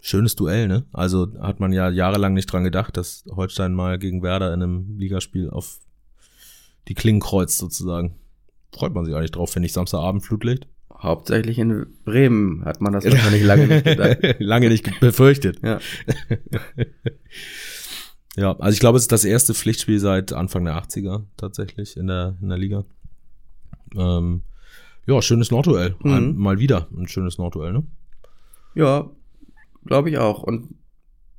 schönes 0.02 0.36
Duell, 0.36 0.68
ne? 0.68 0.86
Also 0.92 1.28
hat 1.40 1.60
man 1.60 1.72
ja 1.72 1.90
jahrelang 1.90 2.34
nicht 2.34 2.52
dran 2.52 2.64
gedacht, 2.64 2.98
dass 2.98 3.24
Holstein 3.30 3.74
mal 3.74 3.98
gegen 3.98 4.22
Werder 4.22 4.54
in 4.54 4.62
einem 4.62 4.98
Ligaspiel 4.98 5.50
auf 5.50 5.80
die 6.90 6.96
Klingen 6.96 7.22
kreuzt 7.22 7.58
sozusagen. 7.58 8.16
Freut 8.74 8.94
man 8.94 9.06
sich 9.06 9.16
eigentlich 9.16 9.32
drauf, 9.32 9.52
finde 9.52 9.68
ich, 9.68 9.74
Samstagabend 9.74 10.24
Flutlicht. 10.24 10.68
Hauptsächlich 10.94 11.60
in 11.60 11.86
Bremen 12.04 12.66
hat 12.66 12.82
man 12.82 12.92
das 12.94 13.06
wahrscheinlich 13.10 13.44
lange 13.44 13.68
nicht 13.68 13.86
gedacht. 13.86 14.18
lange 14.40 14.70
nicht 14.70 15.00
befürchtet. 15.00 15.60
Ja. 15.64 15.80
Ja, 18.36 18.58
also 18.60 18.74
ich 18.74 18.80
glaube, 18.80 18.98
es 18.98 19.04
ist 19.04 19.12
das 19.12 19.26
erste 19.26 19.54
Pflichtspiel 19.54 20.00
seit 20.00 20.34
Anfang 20.34 20.66
der 20.66 20.76
80er 20.76 21.24
tatsächlich 21.38 21.98
in 21.98 22.08
der, 22.08 22.36
in 22.42 22.50
der 22.50 22.58
Liga. 22.58 22.84
Ähm, 23.96 24.42
ja, 25.06 25.22
schönes 25.22 25.52
Nordduell. 25.52 25.96
Mhm. 26.04 26.36
Mal 26.38 26.60
wieder 26.60 26.88
ein 26.98 27.08
schönes 27.08 27.38
Nordduell, 27.38 27.74
ne? 27.74 27.84
Ja, 28.74 29.10
glaube 29.86 30.10
ich 30.10 30.18
auch. 30.18 30.42
Und 30.42 30.76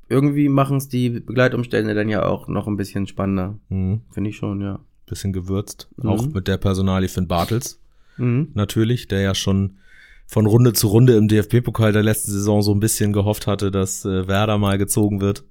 irgendwie 0.08 0.48
machen 0.48 0.76
es 0.76 0.88
die 0.88 1.10
Begleitumstände 1.10 1.94
dann 1.94 2.08
ja 2.08 2.24
auch 2.26 2.46
noch 2.46 2.68
ein 2.68 2.76
bisschen 2.76 3.06
spannender. 3.06 3.58
Mhm. 3.70 4.02
Finde 4.10 4.30
ich 4.30 4.36
schon, 4.36 4.60
ja. 4.60 4.78
Bisschen 5.06 5.32
gewürzt. 5.32 5.88
Mhm. 5.96 6.08
Auch 6.08 6.26
mit 6.26 6.46
der 6.46 6.58
Personalie 6.58 7.08
Finn 7.08 7.26
Bartels. 7.26 7.80
Mhm. 8.18 8.50
Natürlich, 8.54 9.08
der 9.08 9.20
ja 9.20 9.34
schon 9.34 9.78
von 10.26 10.46
Runde 10.46 10.72
zu 10.72 10.86
Runde 10.86 11.16
im 11.16 11.26
DFB-Pokal 11.26 11.92
der 11.92 12.02
letzten 12.04 12.30
Saison 12.30 12.62
so 12.62 12.72
ein 12.72 12.80
bisschen 12.80 13.12
gehofft 13.12 13.46
hatte, 13.46 13.70
dass 13.70 14.04
äh, 14.04 14.28
Werder 14.28 14.58
mal 14.58 14.78
gezogen 14.78 15.20
wird 15.20 15.44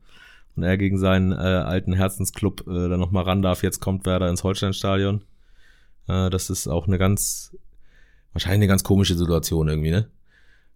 und 0.55 0.63
er 0.63 0.77
gegen 0.77 0.97
seinen 0.97 1.31
äh, 1.31 1.35
alten 1.35 1.93
Herzensclub 1.93 2.67
äh, 2.67 2.89
dann 2.89 2.99
nochmal 2.99 3.23
ran 3.23 3.41
darf. 3.41 3.63
Jetzt 3.63 3.79
kommt 3.79 4.05
Werder 4.05 4.29
ins 4.29 4.43
Holsteinstadion. 4.43 5.23
Äh, 6.07 6.29
das 6.29 6.49
ist 6.49 6.67
auch 6.67 6.87
eine 6.87 6.97
ganz, 6.97 7.55
wahrscheinlich 8.33 8.57
eine 8.57 8.67
ganz 8.67 8.83
komische 8.83 9.15
Situation 9.15 9.67
irgendwie, 9.67 9.91
ne? 9.91 10.07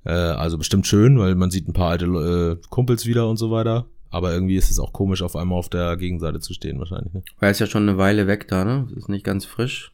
Äh, 0.05 0.11
also 0.11 0.57
bestimmt 0.57 0.87
schön, 0.87 1.19
weil 1.19 1.35
man 1.35 1.51
sieht 1.51 1.67
ein 1.67 1.73
paar 1.73 1.91
alte 1.91 2.05
äh, 2.05 2.67
Kumpels 2.69 3.05
wieder 3.05 3.29
und 3.29 3.37
so 3.37 3.51
weiter. 3.51 3.85
Aber 4.09 4.33
irgendwie 4.33 4.55
ist 4.55 4.71
es 4.71 4.79
auch 4.79 4.93
komisch, 4.93 5.21
auf 5.21 5.35
einmal 5.35 5.59
auf 5.59 5.69
der 5.69 5.97
Gegenseite 5.97 6.39
zu 6.39 6.53
stehen, 6.53 6.79
wahrscheinlich. 6.79 7.13
Ne? 7.13 7.23
Er 7.41 7.51
ist 7.51 7.59
ja 7.59 7.67
schon 7.67 7.87
eine 7.87 7.97
Weile 7.97 8.25
weg 8.25 8.47
da, 8.47 8.63
ne? 8.63 8.87
Ist 8.95 9.09
nicht 9.09 9.25
ganz 9.25 9.45
frisch. 9.45 9.91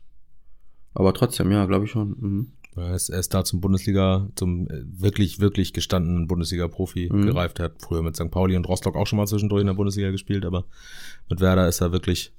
Aber 0.93 1.13
trotzdem, 1.13 1.51
ja, 1.51 1.65
glaube 1.65 1.85
ich 1.85 1.91
schon. 1.91 2.15
Mhm. 2.19 2.51
Er 2.75 2.95
ist, 2.95 3.09
er 3.09 3.19
ist 3.19 3.33
da 3.33 3.43
zum 3.43 3.61
Bundesliga, 3.61 4.27
zum 4.35 4.67
äh, 4.67 4.83
wirklich, 4.85 5.39
wirklich 5.39 5.73
gestandenen 5.73 6.27
Bundesliga-Profi 6.27 7.09
mhm. 7.11 7.25
gereift. 7.25 7.59
Er 7.59 7.65
hat 7.65 7.81
früher 7.81 8.01
mit 8.01 8.15
St. 8.15 8.31
Pauli 8.31 8.55
und 8.55 8.67
Rostock 8.67 8.95
auch 8.95 9.07
schon 9.07 9.17
mal 9.17 9.27
zwischendurch 9.27 9.61
in 9.61 9.67
der 9.67 9.73
Bundesliga 9.73 10.11
gespielt, 10.11 10.45
aber 10.45 10.65
mit 11.29 11.39
Werder 11.39 11.67
ist 11.67 11.81
er 11.81 11.91
wirklich 11.91 12.33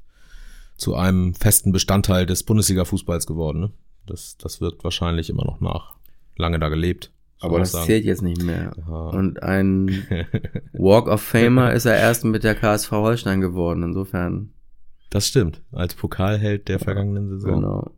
zu 0.77 0.95
einem 0.95 1.35
festen 1.35 1.73
Bestandteil 1.73 2.27
des 2.27 2.43
Bundesliga-Fußballs 2.43 3.27
geworden. 3.27 3.61
Ne? 3.61 3.71
Das, 4.07 4.37
das 4.37 4.61
wirkt 4.61 4.83
wahrscheinlich 4.85 5.31
immer 5.31 5.45
noch 5.45 5.61
nach. 5.61 5.95
Lange 6.37 6.59
da 6.59 6.69
gelebt. 6.69 7.13
Aber 7.41 7.59
das 7.59 7.73
sagen. 7.73 7.87
zählt 7.87 8.05
jetzt 8.05 8.23
nicht 8.23 8.43
mehr. 8.43 8.73
Ja. 8.77 9.09
Und 9.09 9.43
ein 9.43 10.07
Walk 10.73 11.09
of 11.09 11.23
Famer 11.23 11.73
ist 11.73 11.85
er 11.85 11.97
erst 11.97 12.25
mit 12.25 12.43
der 12.43 12.55
KSV 12.55 12.91
Holstein 12.91 13.41
geworden, 13.41 13.83
insofern. 13.83 14.51
Das 15.11 15.29
stimmt. 15.29 15.63
Als 15.71 15.95
Pokalheld 15.95 16.69
der 16.69 16.81
vergangenen 16.81 17.29
Saison. 17.29 17.61
Genau 17.61 17.93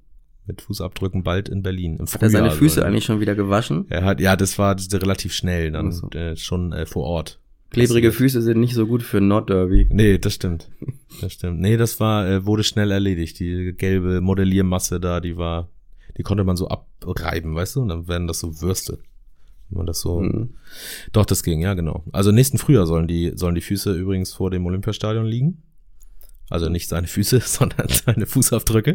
mit 0.46 0.62
Fußabdrücken 0.62 1.22
bald 1.22 1.48
in 1.48 1.62
Berlin. 1.62 1.96
Im 1.98 2.06
hat 2.06 2.22
er 2.22 2.30
seine 2.30 2.50
Füße 2.50 2.80
also, 2.80 2.88
eigentlich 2.88 3.04
schon 3.04 3.20
wieder 3.20 3.34
gewaschen? 3.34 3.86
Er 3.88 4.04
hat, 4.04 4.20
ja, 4.20 4.36
das 4.36 4.58
war 4.58 4.76
relativ 4.92 5.32
schnell 5.32 5.72
dann 5.72 5.92
so. 5.92 6.08
äh, 6.10 6.36
schon 6.36 6.72
äh, 6.72 6.86
vor 6.86 7.04
Ort. 7.04 7.40
Klebrige 7.70 8.12
Füße 8.12 8.40
sind 8.42 8.60
nicht 8.60 8.74
so 8.74 8.86
gut 8.86 9.02
für 9.02 9.20
Nordderby. 9.20 9.88
Nee, 9.90 10.18
das 10.18 10.34
stimmt. 10.34 10.70
Das 11.20 11.32
stimmt. 11.32 11.60
Nee, 11.60 11.76
das 11.76 11.98
war, 11.98 12.28
äh, 12.28 12.46
wurde 12.46 12.62
schnell 12.62 12.90
erledigt. 12.90 13.40
Die 13.40 13.74
gelbe 13.76 14.20
Modelliermasse 14.20 15.00
da, 15.00 15.20
die 15.20 15.36
war, 15.36 15.68
die 16.16 16.22
konnte 16.22 16.44
man 16.44 16.56
so 16.56 16.68
abreiben, 16.68 17.54
weißt 17.54 17.76
du? 17.76 17.82
Und 17.82 17.88
dann 17.88 18.08
werden 18.08 18.28
das 18.28 18.38
so 18.38 18.60
Würste. 18.60 18.98
Wenn 19.68 19.78
man 19.78 19.86
das 19.86 20.00
so. 20.00 20.20
Mhm. 20.20 20.50
Doch, 21.12 21.26
das 21.26 21.42
ging, 21.42 21.60
ja, 21.60 21.74
genau. 21.74 22.04
Also 22.12 22.30
nächsten 22.30 22.58
Frühjahr 22.58 22.86
sollen 22.86 23.08
die, 23.08 23.32
sollen 23.34 23.54
die 23.54 23.60
Füße 23.60 23.92
übrigens 23.94 24.32
vor 24.32 24.50
dem 24.50 24.64
Olympiastadion 24.64 25.26
liegen. 25.26 25.62
Also 26.48 26.68
nicht 26.68 26.88
seine 26.88 27.06
Füße, 27.06 27.40
sondern 27.44 27.88
seine 27.88 28.26
Fußabdrücke 28.26 28.94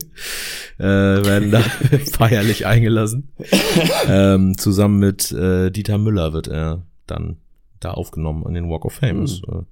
äh, 0.77 0.83
werden 0.83 1.51
da 1.51 1.59
feierlich 2.11 2.65
eingelassen. 2.65 3.29
ähm, 4.07 4.57
zusammen 4.57 4.99
mit 4.99 5.31
äh, 5.31 5.69
Dieter 5.71 5.97
Müller 5.97 6.33
wird 6.33 6.47
er 6.47 6.83
dann 7.07 7.37
da 7.79 7.91
aufgenommen 7.91 8.45
an 8.45 8.53
den 8.53 8.69
Walk 8.69 8.85
of 8.85 8.93
Fame. 8.93 9.17
Mhm. 9.17 9.23
Ist, 9.23 9.43
äh, 9.47 9.63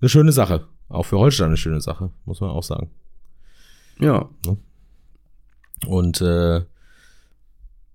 eine 0.00 0.08
schöne 0.08 0.32
Sache. 0.32 0.66
Auch 0.88 1.04
für 1.04 1.18
Holstein 1.18 1.48
eine 1.48 1.56
schöne 1.56 1.80
Sache, 1.80 2.10
muss 2.24 2.40
man 2.40 2.50
auch 2.50 2.62
sagen. 2.62 2.90
Ja. 3.98 4.28
Ne? 4.46 4.56
Und 5.86 6.20
äh, 6.20 6.62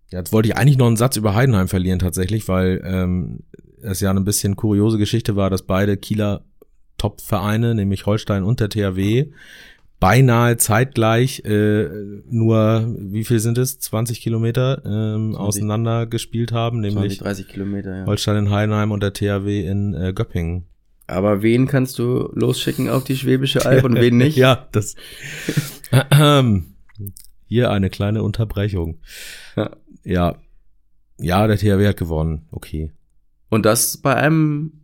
jetzt 0.09 0.33
wollte 0.33 0.49
ich 0.49 0.57
eigentlich 0.57 0.77
noch 0.77 0.87
einen 0.87 0.97
Satz 0.97 1.15
über 1.15 1.35
Heidenheim 1.35 1.67
verlieren 1.67 1.99
tatsächlich, 1.99 2.47
weil 2.47 2.81
ähm, 2.83 3.39
es 3.81 3.99
ja 3.99 4.11
ein 4.11 4.25
bisschen 4.25 4.55
kuriose 4.55 4.97
Geschichte 4.97 5.35
war, 5.35 5.49
dass 5.49 5.63
beide 5.63 5.97
Kieler 5.97 6.43
Top-Vereine, 7.01 7.73
nämlich 7.73 8.05
Holstein 8.05 8.43
und 8.43 8.59
der 8.59 8.69
THW, 8.69 9.31
beinahe 9.99 10.57
zeitgleich 10.57 11.43
äh, 11.45 11.89
nur, 12.29 12.93
wie 12.95 13.23
viel 13.23 13.39
sind 13.39 13.57
es, 13.57 13.79
20 13.79 14.21
Kilometer 14.21 14.83
ähm, 14.85 15.31
20, 15.31 15.39
auseinander 15.39 16.05
gespielt 16.05 16.51
haben, 16.51 16.79
nämlich 16.79 17.17
20, 17.17 17.19
30 17.19 17.47
Kilometer, 17.47 17.97
ja. 17.97 18.05
Holstein 18.05 18.37
in 18.37 18.51
Heidenheim 18.51 18.91
und 18.91 19.01
der 19.01 19.13
THW 19.13 19.65
in 19.65 19.95
äh, 19.95 20.13
Göppingen. 20.13 20.65
Aber 21.07 21.41
wen 21.41 21.65
kannst 21.65 21.97
du 21.97 22.29
losschicken 22.33 22.87
auf 22.87 23.03
die 23.03 23.17
Schwäbische 23.17 23.65
Alb 23.65 23.83
und 23.83 23.95
wen 23.95 24.17
nicht? 24.19 24.37
ja, 24.37 24.67
das. 24.71 24.95
Hier 27.47 27.71
eine 27.71 27.89
kleine 27.89 28.21
Unterbrechung. 28.21 28.99
Ja. 29.55 29.71
ja. 30.03 30.35
Ja, 31.17 31.47
der 31.47 31.57
THW 31.57 31.87
hat 31.87 31.97
gewonnen. 31.97 32.47
Okay. 32.51 32.91
Und 33.49 33.65
das 33.65 33.97
bei 33.97 34.15
einem 34.15 34.80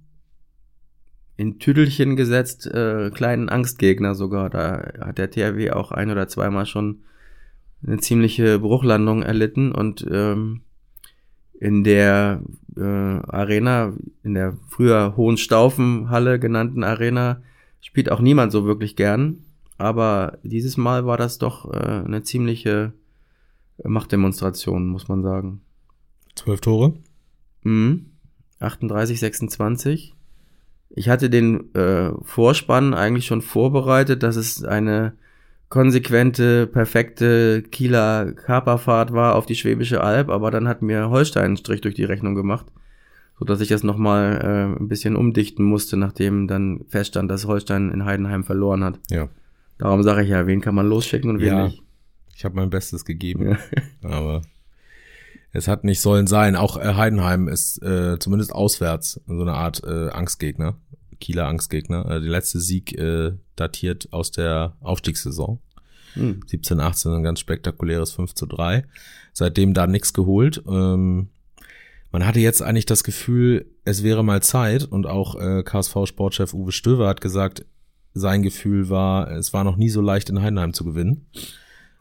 in 1.37 1.59
Tüdelchen 1.59 2.15
gesetzt, 2.15 2.65
äh, 2.67 3.11
kleinen 3.11 3.47
Angstgegner 3.47 4.15
sogar. 4.15 4.49
Da 4.49 4.91
hat 4.99 5.19
der 5.19 5.29
THW 5.29 5.71
auch 5.71 5.91
ein 5.91 6.11
oder 6.11 6.27
zweimal 6.27 6.65
schon 6.65 7.03
eine 7.85 7.99
ziemliche 7.99 8.59
Bruchlandung 8.59 9.21
erlitten 9.21 9.71
und 9.71 10.05
ähm, 10.11 10.61
in 11.59 11.83
der 11.83 12.41
äh, 12.75 12.81
Arena, 12.81 13.93
in 14.23 14.33
der 14.33 14.57
früher 14.67 15.15
Hohenstaufenhalle 15.15 16.39
genannten 16.39 16.83
Arena, 16.83 17.41
spielt 17.81 18.11
auch 18.11 18.19
niemand 18.19 18.51
so 18.51 18.65
wirklich 18.65 18.95
gern. 18.95 19.43
Aber 19.77 20.39
dieses 20.41 20.75
Mal 20.75 21.05
war 21.05 21.17
das 21.17 21.37
doch 21.37 21.71
äh, 21.71 21.77
eine 21.77 22.23
ziemliche 22.23 22.93
Machtdemonstration, 23.83 24.87
muss 24.87 25.07
man 25.07 25.21
sagen. 25.21 25.61
Zwölf 26.35 26.61
Tore? 26.61 26.93
Mhm. 27.61 28.07
38, 28.59 29.19
26. 29.19 30.16
Ich 30.89 31.09
hatte 31.09 31.29
den 31.29 31.73
äh, 31.75 32.11
Vorspann 32.23 32.93
eigentlich 32.93 33.25
schon 33.25 33.41
vorbereitet, 33.41 34.23
dass 34.23 34.35
es 34.35 34.63
eine 34.63 35.13
konsequente, 35.69 36.65
perfekte 36.65 37.61
Kieler 37.61 38.31
Kaperfahrt 38.31 39.11
war 39.11 39.35
auf 39.35 39.45
die 39.45 39.55
Schwäbische 39.55 40.01
Alb, 40.01 40.29
aber 40.29 40.49
dann 40.49 40.67
hat 40.67 40.81
mir 40.81 41.09
Holstein 41.09 41.45
einen 41.45 41.57
Strich 41.57 41.81
durch 41.81 41.95
die 41.95 42.05
Rechnung 42.05 42.35
gemacht, 42.35 42.67
so 43.37 43.45
dass 43.45 43.59
ich 43.59 43.67
das 43.67 43.83
nochmal 43.83 44.39
äh, 44.41 44.79
ein 44.79 44.87
bisschen 44.87 45.15
umdichten 45.15 45.65
musste, 45.65 45.97
nachdem 45.97 46.47
dann 46.47 46.85
feststand, 46.87 47.29
dass 47.29 47.47
Holstein 47.47 47.91
in 47.91 48.05
Heidenheim 48.05 48.43
verloren 48.43 48.83
hat. 48.83 48.99
Ja. 49.09 49.27
Darum 49.77 50.03
sage 50.03 50.23
ich 50.23 50.29
ja, 50.29 50.47
wen 50.47 50.61
kann 50.61 50.73
man 50.73 50.87
losschicken 50.87 51.29
und 51.29 51.39
wen 51.39 51.47
ja, 51.47 51.65
nicht. 51.65 51.83
Ich 52.35 52.45
habe 52.45 52.55
mein 52.55 52.69
Bestes 52.69 53.03
gegeben, 53.03 53.49
ja. 53.49 53.57
aber 54.09 54.41
es 55.57 55.67
hat 55.67 55.83
nicht 55.83 56.01
sollen 56.01 56.27
sein. 56.27 56.55
Auch 56.55 56.77
äh, 56.77 56.93
Heidenheim 56.93 57.47
ist 57.47 57.81
äh, 57.81 58.19
zumindest 58.19 58.53
auswärts 58.53 59.19
so 59.25 59.41
eine 59.41 59.55
Art 59.55 59.81
äh, 59.83 60.09
Angstgegner, 60.09 60.77
Kieler 61.19 61.47
Angstgegner. 61.47 62.05
Also 62.05 62.21
der 62.21 62.31
letzte 62.31 62.59
Sieg 62.59 62.97
äh, 62.97 63.33
datiert 63.55 64.07
aus 64.11 64.29
der 64.31 64.77
Aufstiegssaison. 64.81 65.59
Hm. 66.13 66.41
17, 66.45 66.79
18 66.79 67.11
ein 67.11 67.23
ganz 67.23 67.39
spektakuläres 67.39 68.11
5 68.11 68.35
zu 68.35 68.45
3. 68.45 68.85
Seitdem 69.33 69.73
da 69.73 69.87
nichts 69.87 70.13
geholt. 70.13 70.61
Ähm, 70.67 71.29
man 72.11 72.25
hatte 72.25 72.39
jetzt 72.39 72.61
eigentlich 72.61 72.85
das 72.85 73.03
Gefühl, 73.03 73.65
es 73.83 74.03
wäre 74.03 74.23
mal 74.23 74.43
Zeit 74.43 74.85
und 74.85 75.07
auch 75.07 75.35
äh, 75.41 75.63
KSV-Sportchef 75.63 76.53
Uwe 76.53 76.71
Stöver 76.71 77.07
hat 77.07 77.19
gesagt, 77.19 77.65
sein 78.13 78.43
Gefühl 78.43 78.89
war, 78.89 79.31
es 79.31 79.53
war 79.53 79.63
noch 79.63 79.75
nie 79.75 79.89
so 79.89 80.01
leicht 80.01 80.29
in 80.29 80.41
Heidenheim 80.41 80.73
zu 80.73 80.85
gewinnen. 80.85 81.25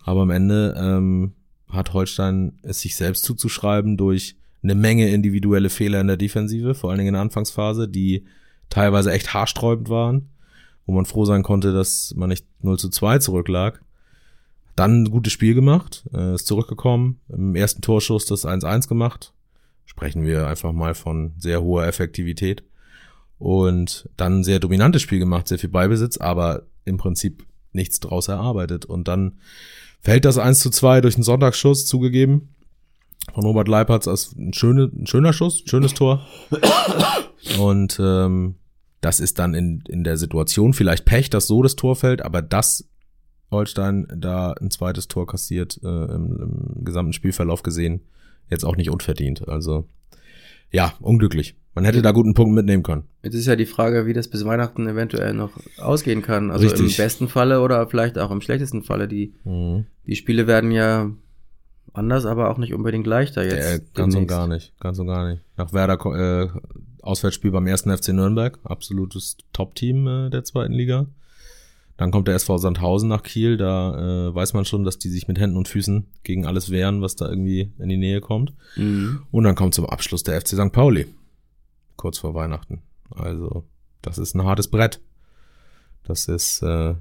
Aber 0.05 0.23
am 0.23 0.31
Ende 0.31 0.75
ähm, 0.79 1.33
hat 1.69 1.93
Holstein 1.93 2.59
es 2.63 2.81
sich 2.81 2.97
selbst 2.97 3.25
zuzuschreiben 3.25 3.97
durch 3.97 4.37
eine 4.63 4.75
Menge 4.75 5.09
individuelle 5.11 5.71
Fehler 5.71 6.01
in 6.01 6.09
der 6.09 6.17
Defensive, 6.17 6.75
vor 6.75 6.91
allen 6.91 6.99
Dingen 6.99 7.09
in 7.09 7.15
der 7.15 7.23
Anfangsphase, 7.23 7.89
die 7.89 8.25
teilweise 8.69 9.13
echt 9.13 9.33
haarsträubend 9.33 9.89
waren, 9.89 10.29
wo 10.87 10.93
man 10.93 11.05
froh 11.05 11.25
sein 11.25 11.43
konnte, 11.43 11.73
dass 11.73 12.15
man 12.17 12.29
nicht 12.29 12.47
0 12.63 12.79
zu 12.79 12.89
2 12.89 13.19
zurücklag. 13.19 13.81
Dann 14.75 15.03
ein 15.03 15.11
gutes 15.11 15.33
Spiel 15.33 15.55
gemacht, 15.55 16.05
äh, 16.13 16.35
ist 16.35 16.47
zurückgekommen, 16.47 17.21
im 17.29 17.55
ersten 17.55 17.81
Torschuss 17.81 18.27
das 18.27 18.45
1-1 18.45 18.89
gemacht. 18.89 19.33
Sprechen 19.87 20.25
wir 20.25 20.47
einfach 20.47 20.73
mal 20.73 20.95
von 20.95 21.33
sehr 21.39 21.63
hoher 21.63 21.87
Effektivität. 21.87 22.63
Und 23.39 24.09
dann 24.17 24.41
ein 24.41 24.45
sehr 24.45 24.61
dominantes 24.61 25.03
Spiel 25.03 25.19
gemacht, 25.19 25.49
sehr 25.49 25.59
viel 25.59 25.71
Beibesitz, 25.71 26.17
aber 26.17 26.63
im 26.85 26.97
Prinzip 26.97 27.47
nichts 27.73 28.01
draus 28.01 28.29
erarbeitet. 28.29 28.85
Und 28.85 29.09
dann 29.09 29.39
fällt 30.07 30.25
das 30.25 30.39
1 30.39 30.61
zu 30.61 30.71
2 30.71 31.01
durch 31.01 31.17
einen 31.17 31.25
Sonntagsschuss 31.25 31.85
zugegeben. 31.85 32.55
Von 33.35 33.43
Robert 33.43 33.67
Leipertz 33.67 34.07
als 34.07 34.37
ein, 34.37 34.53
schöne, 34.53 34.85
ein 34.85 35.09
schöner 35.09 35.33
Schuss, 35.33 35.65
ein 35.65 35.69
schönes 35.69 35.95
Tor. 35.95 36.25
Und 37.59 37.99
ähm, 38.01 38.55
das 39.01 39.19
ist 39.19 39.41
dann 39.41 39.53
in, 39.55 39.83
in 39.89 40.05
der 40.05 40.17
Situation 40.17 40.75
vielleicht 40.75 41.07
Pech, 41.07 41.29
dass 41.29 41.49
so 41.49 41.61
das 41.61 41.75
Tor 41.75 41.97
fällt, 41.97 42.23
aber 42.23 42.41
dass 42.41 42.89
Holstein 43.51 44.07
da 44.17 44.53
ein 44.53 44.71
zweites 44.71 45.09
Tor 45.09 45.27
kassiert, 45.27 45.81
äh, 45.83 45.89
im, 45.89 46.77
im 46.77 46.85
gesamten 46.85 47.13
Spielverlauf 47.13 47.65
gesehen, 47.65 48.03
jetzt 48.49 48.65
auch 48.65 48.77
nicht 48.77 48.91
unverdient. 48.91 49.49
Also 49.49 49.89
ja, 50.73 50.95
unglücklich. 51.01 51.57
Man 51.75 51.85
hätte 51.85 52.01
da 52.01 52.13
guten 52.13 52.33
Punkt 52.33 52.55
mitnehmen 52.55 52.83
können. 52.83 53.05
Jetzt 53.23 53.35
ist 53.35 53.47
ja 53.47 53.55
die 53.55 53.67
Frage, 53.67 54.07
wie 54.07 54.15
das 54.15 54.29
bis 54.29 54.47
Weihnachten 54.47 54.89
eventuell 54.89 55.35
noch 55.35 55.51
ausgehen 55.77 56.23
kann. 56.23 56.51
Also 56.51 56.67
Richtig. 56.67 56.99
im 56.99 57.05
besten 57.05 57.29
Falle 57.29 57.61
oder 57.61 57.87
vielleicht 57.87 58.19
auch 58.19 58.31
im 58.31 58.41
schlechtesten 58.41 58.83
Falle. 58.83 59.09
Die, 59.09 59.35
mhm. 59.45 59.85
die 60.07 60.17
Spiele 60.17 60.47
werden 60.47 60.71
ja 60.71 61.11
anders, 61.93 62.25
aber 62.25 62.51
auch 62.51 62.57
nicht 62.57 62.73
unbedingt 62.73 63.07
leichter 63.07 63.45
jetzt. 63.45 63.71
Ja, 63.71 63.79
ganz 63.93 64.15
demnächst. 64.15 64.17
und 64.17 64.27
gar 64.27 64.47
nicht. 64.47 64.73
Ganz 64.81 64.99
und 64.99 65.07
gar 65.07 65.29
nicht. 65.29 65.43
Nach 65.59 65.75
Werder 65.75 65.99
äh, 66.15 66.49
Auswärtsspiel 67.03 67.51
beim 67.51 67.67
ersten 67.67 67.95
FC 67.95 68.09
Nürnberg. 68.09 68.59
Absolutes 68.65 69.37
Top-Team 69.53 70.07
äh, 70.07 70.31
der 70.31 70.45
zweiten 70.45 70.73
Liga. 70.73 71.07
Dann 71.97 72.11
kommt 72.11 72.29
der 72.29 72.35
SV 72.35 72.59
Sandhausen 72.59 73.09
nach 73.09 73.23
Kiel, 73.23 73.57
da 73.57 74.29
äh, 74.29 74.35
weiß 74.35 74.53
man 74.53 74.67
schon, 74.67 74.85
dass 74.85 74.99
die 74.99 75.09
sich 75.09 75.29
mit 75.29 75.39
Händen 75.39 75.57
und 75.57 75.69
Füßen 75.69 76.07
gegen 76.25 76.45
alles 76.45 76.71
wehren, 76.71 77.01
was 77.01 77.17
da 77.17 77.29
irgendwie 77.29 77.73
in 77.79 77.89
die 77.89 77.97
Nähe 77.97 78.21
kommt. 78.21 78.53
Mhm. 78.77 79.23
Und 79.31 79.45
dann 79.45 79.55
kommt 79.55 79.75
zum 79.75 79.87
Abschluss 79.87 80.23
der 80.23 80.41
FC 80.41 80.49
St. 80.49 80.73
Pauli, 80.73 81.07
kurz 81.97 82.19
vor 82.19 82.35
Weihnachten. 82.35 82.83
Also, 83.11 83.65
das 84.03 84.19
ist 84.19 84.35
ein 84.35 84.45
hartes 84.45 84.69
Brett. 84.69 85.01
Das 86.03 86.29
ist, 86.29 86.63
äh, 86.63 86.95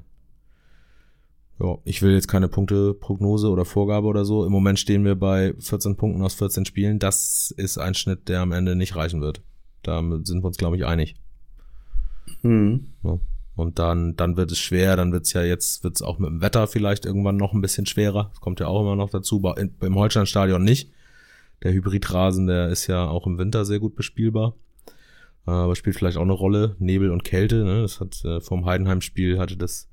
ja, 1.59 1.77
ich 1.83 2.01
will 2.01 2.13
jetzt 2.13 2.27
keine 2.27 2.47
Punkteprognose 2.47 3.49
oder 3.49 3.65
Vorgabe 3.65 4.07
oder 4.07 4.23
so. 4.23 4.45
Im 4.45 4.51
Moment 4.51 4.79
stehen 4.79 5.03
wir 5.03 5.15
bei 5.15 5.53
14 5.59 5.97
Punkten 5.97 6.21
aus 6.21 6.35
14 6.35 6.65
Spielen. 6.65 6.99
Das 6.99 7.53
ist 7.57 7.77
ein 7.77 7.95
Schnitt, 7.95 8.29
der 8.29 8.41
am 8.41 8.53
Ende 8.53 8.75
nicht 8.75 8.95
reichen 8.95 9.21
wird. 9.21 9.41
Da 9.83 9.99
sind 10.23 10.41
wir 10.41 10.47
uns, 10.47 10.57
glaube 10.57 10.77
ich, 10.77 10.85
einig. 10.85 11.15
Mhm. 12.41 12.87
Ja. 13.03 13.19
Und 13.55 13.79
dann, 13.79 14.15
dann 14.17 14.35
wird 14.35 14.51
es 14.51 14.59
schwer, 14.59 14.95
dann 14.97 15.13
wird 15.13 15.25
es 15.25 15.33
ja 15.33 15.41
jetzt, 15.43 15.83
wird 15.83 15.95
es 15.95 16.01
auch 16.01 16.19
mit 16.19 16.29
dem 16.29 16.41
Wetter 16.41 16.67
vielleicht 16.67 17.05
irgendwann 17.05 17.37
noch 17.37 17.53
ein 17.53 17.61
bisschen 17.61 17.85
schwerer. 17.85 18.29
Das 18.31 18.41
kommt 18.41 18.59
ja 18.59 18.67
auch 18.67 18.81
immer 18.81 18.95
noch 18.97 19.09
dazu. 19.09 19.41
In- 19.57 19.75
Beim 19.77 19.95
Holsteinstadion 19.95 20.63
nicht. 20.63 20.91
Der 21.63 21.71
Hybridrasen, 21.71 22.47
der 22.47 22.67
ist 22.67 22.87
ja 22.87 23.07
auch 23.07 23.25
im 23.27 23.37
Winter 23.37 23.63
sehr 23.63 23.79
gut 23.79 23.95
bespielbar. 23.95 24.55
Aber 25.45 25.75
spielt 25.75 25.95
vielleicht 25.95 26.17
auch 26.17 26.23
eine 26.23 26.33
Rolle. 26.33 26.75
Nebel 26.79 27.11
und 27.11 27.23
Kälte, 27.23 27.63
ne? 27.63 27.81
Das 27.81 27.99
hat 27.99 28.25
äh, 28.25 28.41
vom 28.41 28.65
Heidenheim-Spiel 28.65 29.39
hatte 29.39 29.55
das 29.55 29.87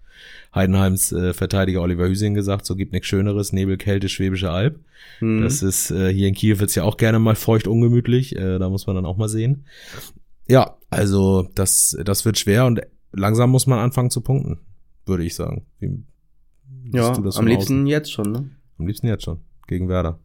Heidenheims 0.55 1.13
äh, 1.13 1.33
Verteidiger 1.33 1.83
Oliver 1.83 2.09
Hüsing 2.09 2.35
gesagt, 2.35 2.67
so 2.67 2.75
gibt 2.75 2.93
nichts 2.93 3.07
Schöneres, 3.09 3.53
Nebel, 3.53 3.77
Kälte, 3.77 4.09
Schwäbische 4.09 4.51
Alb. 4.51 4.81
Mhm. 5.21 5.43
Das 5.43 5.63
ist, 5.63 5.91
äh, 5.91 6.13
hier 6.13 6.29
in 6.29 6.35
Kiel 6.35 6.59
wird's 6.59 6.75
ja 6.75 6.85
auch 6.85 6.97
gerne 6.97 7.19
mal 7.19 7.35
feucht 7.35 7.67
ungemütlich, 7.67 8.37
äh, 8.37 8.59
da 8.59 8.69
muss 8.69 8.87
man 8.87 8.97
dann 8.97 9.07
auch 9.07 9.17
mal 9.17 9.29
sehen. 9.29 9.65
Ja, 10.49 10.77
also 10.91 11.49
das, 11.55 11.97
das 12.05 12.25
wird 12.25 12.39
schwer 12.39 12.67
und 12.67 12.81
langsam 13.13 13.51
muss 13.51 13.67
man 13.67 13.79
anfangen 13.79 14.11
zu 14.11 14.21
punkten, 14.21 14.59
würde 15.07 15.25
ich 15.25 15.35
sagen. 15.35 15.65
Wie, 15.79 16.03
ja, 16.93 17.13
du 17.15 17.23
das 17.23 17.37
am 17.37 17.47
liebsten 17.47 17.75
außen? 17.81 17.87
jetzt 17.87 18.13
schon, 18.13 18.33
ne? 18.33 18.51
Am 18.79 18.87
liebsten 18.87 19.07
jetzt 19.07 19.25
schon, 19.25 19.41
gegen 19.67 19.89
Werder. 19.89 20.19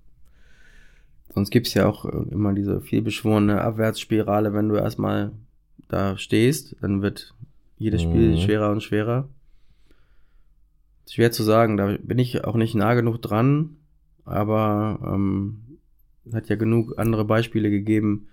Sonst 1.34 1.52
gibt's 1.52 1.74
ja 1.74 1.88
auch 1.88 2.06
äh, 2.06 2.32
immer 2.32 2.54
diese 2.54 2.82
vielbeschworene 2.82 3.62
Abwärtsspirale, 3.62 4.54
wenn 4.54 4.70
du 4.70 4.76
erstmal 4.76 5.32
da 5.88 6.18
stehst, 6.18 6.76
dann 6.82 7.02
wird 7.02 7.34
jedes 7.78 8.02
Spiel 8.02 8.32
Mhm. 8.32 8.38
schwerer 8.38 8.72
und 8.72 8.82
schwerer. 8.82 9.30
Schwer 11.10 11.32
zu 11.32 11.44
sagen, 11.44 11.78
da 11.78 11.96
bin 12.02 12.20
ich 12.20 12.44
auch 12.44 12.56
nicht 12.56 12.76
nah 12.76 12.94
genug 12.94 13.22
dran, 13.22 13.78
aber 14.26 15.00
ähm, 15.14 15.60
hat 16.34 16.50
ja 16.50 16.56
genug 16.58 16.98
andere 16.98 17.24
Beispiele 17.24 17.70
gegeben 17.70 18.28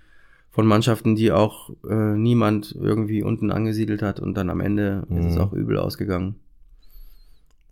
von 0.54 0.66
Mannschaften, 0.66 1.16
die 1.16 1.32
auch 1.32 1.70
äh, 1.88 1.94
niemand 2.16 2.72
irgendwie 2.78 3.24
unten 3.24 3.50
angesiedelt 3.50 4.02
hat 4.02 4.20
und 4.20 4.34
dann 4.36 4.50
am 4.50 4.60
Ende 4.60 5.04
ist 5.10 5.24
es 5.26 5.34
Mhm. 5.34 5.40
auch 5.40 5.52
übel 5.52 5.78
ausgegangen. 5.78 6.36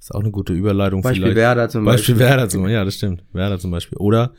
Ist 0.01 0.12
auch 0.12 0.21
eine 0.21 0.33
gute 0.33 0.53
Überleitung 0.53 1.01
Beispiel 1.01 1.23
vielleicht. 1.23 1.37
Werder 1.37 1.68
zum 1.68 1.85
Beispiel 1.85 2.14
Beispiel. 2.16 2.29
Werder 2.29 2.49
zum 2.49 2.68
ja, 2.68 2.85
das 2.85 2.95
stimmt. 2.97 3.23
Werder 3.33 3.61
zum 3.61 3.71
Beispiel. 3.71 3.99
Oder, 3.99 4.33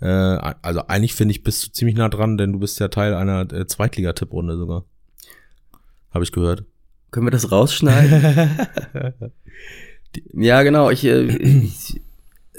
äh, 0.00 0.06
also 0.06 0.86
eigentlich 0.88 1.14
finde 1.14 1.32
ich, 1.32 1.42
bist 1.42 1.66
du 1.66 1.72
ziemlich 1.72 1.94
nah 1.94 2.08
dran, 2.08 2.38
denn 2.38 2.54
du 2.54 2.58
bist 2.58 2.80
ja 2.80 2.88
Teil 2.88 3.12
einer 3.12 3.52
äh, 3.52 3.66
Zweitliga-Tipprunde 3.66 4.56
sogar. 4.56 4.84
Habe 6.10 6.24
ich 6.24 6.32
gehört. 6.32 6.64
Können 7.10 7.26
wir 7.26 7.32
das 7.32 7.52
rausschneiden? 7.52 8.48
Ja, 10.32 10.62
genau. 10.62 10.90
Ich, 10.90 11.04
äh, 11.04 11.22
ich, 11.24 12.00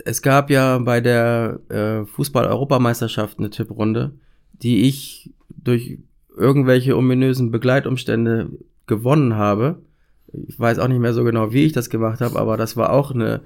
es 0.03 0.21
gab 0.21 0.49
ja 0.49 0.77
bei 0.79 0.99
der 0.99 1.59
äh, 1.69 2.05
Fußball-Europameisterschaft 2.05 3.39
eine 3.39 3.49
Tipprunde, 3.49 4.11
die 4.61 4.83
ich 4.87 5.31
durch 5.49 5.99
irgendwelche 6.35 6.97
ominösen 6.97 7.51
Begleitumstände 7.51 8.49
gewonnen 8.87 9.35
habe. 9.35 9.79
Ich 10.47 10.59
weiß 10.59 10.79
auch 10.79 10.87
nicht 10.87 10.99
mehr 10.99 11.13
so 11.13 11.23
genau, 11.23 11.53
wie 11.53 11.63
ich 11.65 11.71
das 11.71 11.89
gemacht 11.89 12.21
habe, 12.21 12.37
aber 12.39 12.57
das 12.57 12.75
war 12.75 12.91
auch 12.91 13.11
eine, 13.11 13.41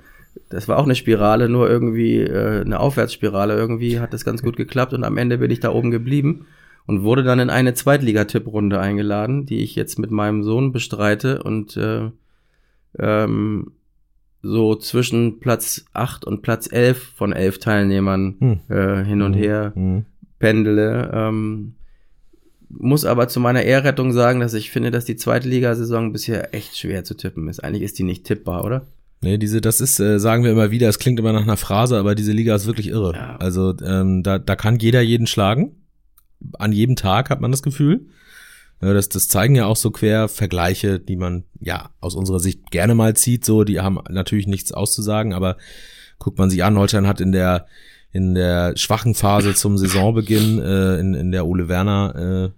das 0.50 0.68
war 0.68 0.78
auch 0.78 0.86
eine 0.86 0.96
Spirale, 0.96 1.50
nur 1.50 1.70
irgendwie 1.70 2.18
äh, 2.18 2.62
eine 2.62 2.80
Aufwärtsspirale. 2.80 3.56
Irgendwie 3.56 4.00
hat 4.00 4.14
das 4.14 4.26
ganz 4.26 4.42
gut 4.42 4.58
geklappt 4.58 4.94
und 4.94 5.04
am 5.04 5.18
Ende 5.18 5.38
bin 5.38 5.52
ich 5.52 5.60
da 5.60 5.72
oben 5.72 5.92
geblieben 5.92 6.46
und 6.88 7.04
wurde 7.04 7.24
dann 7.24 7.40
in 7.40 7.52
eine 7.52 7.76
Zweitliga-Tipprunde 7.76 8.80
eingeladen, 8.80 9.46
die 9.46 9.60
ich 9.60 9.76
jetzt 9.76 10.00
mit 10.00 10.10
meinem 10.10 10.44
Sohn 10.44 10.72
bestreite 10.72 11.44
und 11.44 11.78
äh, 11.78 12.10
ähm, 12.98 13.72
so 14.42 14.76
zwischen 14.76 15.40
Platz 15.40 15.86
8 15.94 16.26
und 16.26 16.42
Platz 16.42 16.72
11 16.72 17.14
von 17.16 17.34
11 17.34 17.60
Teilnehmern 17.60 18.36
Hm. 18.40 18.60
äh, 18.76 19.04
hin 19.04 19.22
und 19.22 19.34
her 19.34 19.74
Mhm. 19.76 20.06
Pendele. 20.40 21.12
Ähm, 21.14 21.76
muss 22.70 23.06
aber 23.06 23.28
zu 23.28 23.40
meiner 23.40 23.64
Ehrrettung 23.64 24.14
sagen, 24.14 24.40
dass 24.40 24.54
ich 24.54 24.72
finde, 24.72 24.92
dass 24.92 25.06
die 25.06 25.16
zweite 25.16 25.50
Ligasaison 25.50 26.14
bisher 26.14 26.54
echt 26.54 26.78
schwer 26.78 27.04
zu 27.04 27.16
tippen 27.16 27.48
ist. 27.48 27.64
Eigentlich 27.64 27.84
ist 27.84 27.98
die 27.98 28.04
nicht 28.04 28.26
tippbar, 28.26 28.64
oder? 28.64 28.88
Nee, 29.22 29.38
diese, 29.38 29.60
das 29.60 29.82
ist, 29.82 30.00
äh, 30.00 30.20
sagen 30.20 30.44
wir 30.44 30.52
immer 30.52 30.72
wieder, 30.72 30.88
es 30.88 31.00
klingt 31.00 31.20
immer 31.20 31.34
nach 31.34 31.44
einer 31.44 31.58
Phrase, 31.58 31.98
aber 31.98 32.16
diese 32.16 32.32
Liga 32.32 32.56
ist 32.56 32.68
wirklich 32.68 32.88
irre. 32.88 33.14
Ja. 33.14 33.36
Also 33.38 33.76
ähm, 33.84 34.24
da, 34.24 34.40
da 34.40 34.56
kann 34.56 34.80
jeder 34.80 35.02
jeden 35.02 35.28
schlagen. 35.28 35.76
An 36.58 36.72
jedem 36.72 36.96
Tag 36.96 37.30
hat 37.30 37.42
man 37.42 37.52
das 37.52 37.64
Gefühl. 37.64 38.08
Ja, 38.82 38.94
das, 38.94 39.10
das 39.10 39.28
zeigen 39.28 39.56
ja 39.56 39.66
auch 39.66 39.76
so 39.76 39.92
quer 39.92 40.30
Vergleiche, 40.30 41.00
die 41.00 41.18
man 41.18 41.44
ja 41.60 41.90
aus 42.00 42.16
unserer 42.16 42.40
Sicht 42.40 42.72
gerne 42.72 42.96
mal 42.96 43.14
zieht. 43.16 43.44
So, 43.44 43.66
die 43.66 43.82
haben 43.82 44.00
natürlich 44.10 44.48
nichts 44.48 44.72
auszusagen, 44.72 45.34
aber 45.34 45.58
guckt 46.18 46.38
man 46.38 46.50
sich 46.50 46.64
an, 46.64 46.78
Holstein 46.78 47.08
hat 47.08 47.20
in 47.20 47.34
der 47.34 47.66
in 48.12 48.34
der 48.34 48.76
schwachen 48.76 49.14
Phase 49.14 49.54
zum 49.54 49.78
Saisonbeginn 49.78 50.60
äh, 50.60 51.00
in, 51.00 51.14
in 51.14 51.32
der 51.32 51.46
Ole 51.46 51.68
Werner 51.68 52.52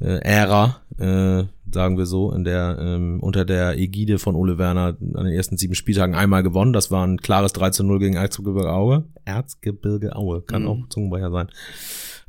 äh, 0.00 0.04
äh, 0.04 0.18
Ära, 0.22 0.80
äh, 0.98 1.44
sagen 1.72 1.98
wir 1.98 2.06
so, 2.06 2.32
in 2.32 2.44
der 2.44 2.78
ähm, 2.80 3.20
unter 3.20 3.44
der 3.44 3.78
Ägide 3.78 4.18
von 4.18 4.34
Ole 4.34 4.58
Werner 4.58 4.96
an 5.14 5.24
den 5.24 5.34
ersten 5.34 5.56
sieben 5.56 5.74
Spieltagen 5.74 6.14
einmal 6.14 6.42
gewonnen. 6.42 6.72
Das 6.72 6.90
war 6.90 7.06
ein 7.06 7.18
klares 7.18 7.52
3 7.52 7.70
zu 7.70 7.84
0 7.84 7.98
gegen 7.98 8.16
Erzgebirge 8.16 8.72
Aue. 8.72 9.04
Erzgebirge 9.24 10.16
Aue, 10.16 10.42
kann 10.42 10.62
Mhm. 10.62 10.68
auch 10.68 10.88
Zungenbrecher 10.88 11.30
sein. 11.30 11.48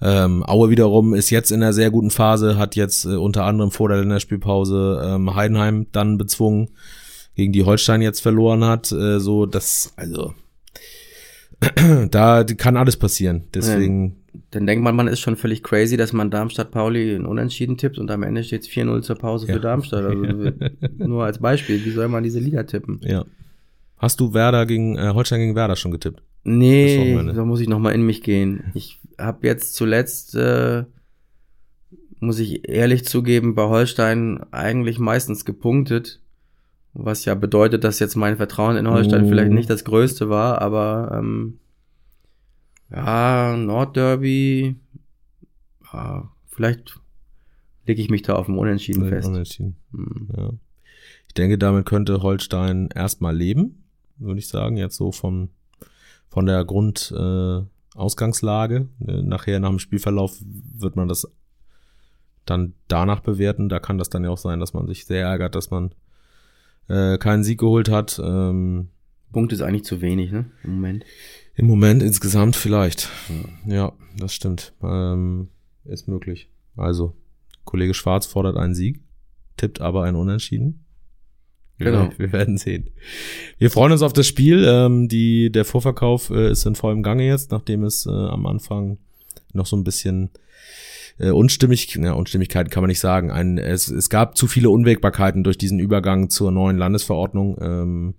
Ähm, 0.02 0.44
Aue 0.44 0.70
wiederum 0.70 1.14
ist 1.14 1.30
jetzt 1.30 1.52
in 1.52 1.62
einer 1.62 1.74
sehr 1.74 1.92
guten 1.92 2.10
Phase, 2.10 2.58
hat 2.58 2.76
jetzt 2.76 3.06
äh, 3.06 3.16
unter 3.16 3.46
anderem 3.46 3.72
vor 3.72 3.88
der 3.88 4.00
Länderspielpause 4.00 5.02
ähm, 5.06 5.34
Heidenheim 5.36 5.88
dann 5.92 6.18
bezwungen, 6.18 6.72
gegen 7.36 7.54
die 7.54 7.64
Holstein 7.64 8.02
jetzt 8.02 8.20
verloren 8.20 8.66
hat. 8.66 8.92
Äh, 8.92 9.20
so, 9.20 9.46
das, 9.46 9.94
also 9.96 10.34
da 12.12 12.44
kann 12.44 12.78
alles 12.78 12.98
passieren. 12.98 13.44
Deswegen, 13.54 14.18
Dann 14.52 14.66
denkt 14.66 14.84
man, 14.84 14.96
man 14.96 15.08
ist 15.08 15.20
schon 15.20 15.36
völlig 15.36 15.62
crazy, 15.64 15.96
dass 15.98 16.12
man 16.14 16.32
Darmstadt-Pauli 16.32 17.16
in 17.16 17.26
Unentschieden 17.26 17.78
tippt 17.78 18.00
und 18.00 18.10
am 18.12 18.24
Ende 18.24 18.44
steht 18.44 18.62
es 18.62 18.70
4-0 18.70 19.02
zur 19.02 19.16
Pause 19.18 19.48
Ja. 19.48 19.54
für 19.54 19.60
Darmstadt. 19.60 20.06
Also 20.06 20.52
nur 20.98 21.24
als 21.26 21.40
Beispiel, 21.40 21.84
wie 21.86 21.92
soll 21.92 22.08
man 22.08 22.24
diese 22.24 22.40
Liga 22.40 22.64
tippen? 22.64 23.00
ja. 23.04 23.26
Hast 23.98 24.20
du 24.20 24.34
Werder 24.34 24.66
gegen 24.66 24.98
äh, 24.98 25.12
Holstein 25.14 25.42
gegen 25.42 25.54
Werder 25.56 25.76
schon 25.76 25.92
getippt? 25.92 26.24
Nee, 26.44 27.16
da 27.36 27.46
muss 27.46 27.60
ich 27.60 27.70
noch 27.70 27.78
mal 27.78 27.92
in 27.92 28.02
mich 28.02 28.24
gehen. 28.24 28.64
Ich 28.74 29.00
habe 29.20 29.46
jetzt 29.46 29.76
zuletzt, 29.76 30.34
äh, 30.34 30.86
muss 32.20 32.40
ich 32.40 32.68
ehrlich 32.68 33.06
zugeben, 33.06 33.54
bei 33.54 33.64
Holstein 33.68 34.42
eigentlich 34.52 34.98
meistens 34.98 35.46
gepunktet. 35.46 36.20
Was 36.94 37.26
ja 37.26 37.36
bedeutet, 37.36 37.84
dass 37.84 38.00
jetzt 38.00 38.16
mein 38.16 38.38
Vertrauen 38.38 38.76
in 38.76 38.90
Holstein 38.90 39.26
Oh. 39.26 39.30
vielleicht 39.30 39.52
nicht 39.52 39.70
das 39.70 39.86
größte 39.86 40.30
war, 40.30 40.62
aber 40.62 41.16
ähm, 41.18 41.60
ja, 42.92 43.56
Nordderby, 43.56 44.76
ja, 45.94 46.30
vielleicht 46.48 47.00
lege 47.86 48.02
ich 48.02 48.10
mich 48.10 48.24
da 48.24 48.36
auf 48.36 48.48
dem 48.48 48.58
Unentschieden 48.58 49.08
fest. 49.08 49.28
Unentschieden. 49.28 49.78
Hm. 49.94 50.30
Ja. 50.36 50.50
Ich 51.28 51.34
denke, 51.34 51.58
damit 51.58 51.86
könnte 51.86 52.22
Holstein 52.22 52.90
erstmal 52.94 53.34
leben, 53.36 53.86
würde 54.18 54.40
ich 54.40 54.50
sagen, 54.50 54.76
jetzt 54.76 54.98
so 54.98 55.14
von, 55.14 55.50
von 56.28 56.46
der 56.46 56.66
Grundausgangslage. 56.66 58.90
Äh. 59.08 59.12
Äh, 59.12 59.22
Nachher 59.24 59.62
nach 59.62 59.70
dem 59.70 59.80
Spielverlauf 59.80 60.38
wird 60.44 60.98
man 60.98 61.08
das 61.08 61.26
dann 62.46 62.74
danach 62.90 63.22
bewerten. 63.22 63.70
Da 63.70 63.80
kann 63.80 63.98
das 63.98 64.10
dann 64.10 64.26
ja 64.26 64.30
auch 64.30 64.38
sein, 64.38 64.60
dass 64.60 64.74
man 64.74 64.88
sich 64.88 65.06
sehr 65.06 65.26
ärgert, 65.26 65.56
dass 65.56 65.72
man 65.72 65.96
äh, 66.88 67.18
keinen 67.18 67.44
Sieg 67.44 67.60
geholt 67.60 67.90
hat. 67.90 68.20
Ähm, 68.24 68.90
Punkt 69.32 69.54
ist 69.54 69.62
eigentlich 69.62 69.86
zu 69.86 70.02
wenig, 70.02 70.32
ne? 70.32 70.46
Im 70.64 70.76
Moment. 70.76 71.06
Im 71.56 71.68
Moment 71.68 72.04
insgesamt 72.04 72.56
vielleicht. 72.56 73.10
Ja, 73.66 73.94
das 74.18 74.34
stimmt. 74.34 74.74
Ähm, 74.84 75.50
ist 75.86 76.08
möglich. 76.08 76.50
Also, 76.76 77.16
Kollege 77.66 77.94
Schwarz 77.94 78.26
fordert 78.26 78.58
einen 78.58 78.76
Sieg, 78.76 79.02
tippt 79.58 79.82
aber 79.82 80.04
ein 80.04 80.16
Unentschieden. 80.16 80.86
Genau. 81.78 82.10
wir 82.18 82.32
werden 82.32 82.58
sehen. 82.58 82.90
Wir 83.58 83.72
freuen 83.72 83.92
uns 83.92 84.02
auf 84.02 84.14
das 84.14 84.28
Spiel. 84.28 84.66
Ähm, 84.68 85.08
die, 85.08 85.52
der 85.52 85.66
Vorverkauf 85.66 86.30
äh, 86.30 86.52
ist 86.52 86.66
in 86.66 86.76
vollem 86.76 87.04
Gange 87.04 87.26
jetzt, 87.26 87.52
nachdem 87.52 87.84
es 87.84 88.06
äh, 88.06 88.10
am 88.10 88.46
Anfang 88.46 88.98
noch 89.54 89.66
so 89.66 89.76
ein 89.76 89.84
bisschen 89.84 90.30
äh, 91.22 91.30
unstimmig, 91.30 91.96
na, 92.00 92.14
Unstimmigkeiten 92.14 92.70
kann 92.72 92.82
man 92.82 92.90
nicht 92.90 93.00
sagen. 93.00 93.32
Ein, 93.32 93.58
es, 93.58 93.90
es 93.90 94.10
gab 94.10 94.36
zu 94.36 94.48
viele 94.48 94.70
Unwägbarkeiten 94.70 95.44
durch 95.44 95.58
diesen 95.58 95.80
Übergang 95.80 96.30
zur 96.30 96.52
neuen 96.52 96.78
Landesverordnung. 96.78 97.58
Ähm, 97.62 98.14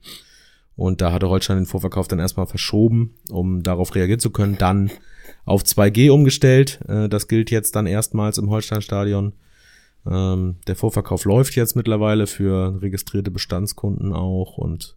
und 0.76 1.00
da 1.00 1.12
hatte 1.12 1.28
Holstein 1.28 1.58
den 1.58 1.66
Vorverkauf 1.66 2.08
dann 2.08 2.20
erstmal 2.20 2.46
verschoben, 2.46 3.14
um 3.30 3.62
darauf 3.62 3.94
reagieren 3.94 4.20
zu 4.20 4.30
können. 4.30 4.56
Dann 4.56 4.90
auf 5.44 5.62
2G 5.62 6.10
umgestellt. 6.10 6.80
Äh, 6.88 7.08
das 7.08 7.26
gilt 7.26 7.50
jetzt 7.50 7.74
dann 7.74 7.86
erstmals 7.86 8.38
im 8.38 8.50
Holsteinstadion. 8.50 9.32
Ähm, 10.08 10.56
der 10.66 10.76
Vorverkauf 10.76 11.24
läuft 11.24 11.56
jetzt 11.56 11.74
mittlerweile 11.74 12.26
für 12.28 12.80
registrierte 12.80 13.30
Bestandskunden 13.30 14.12
auch 14.12 14.58
und 14.58 14.96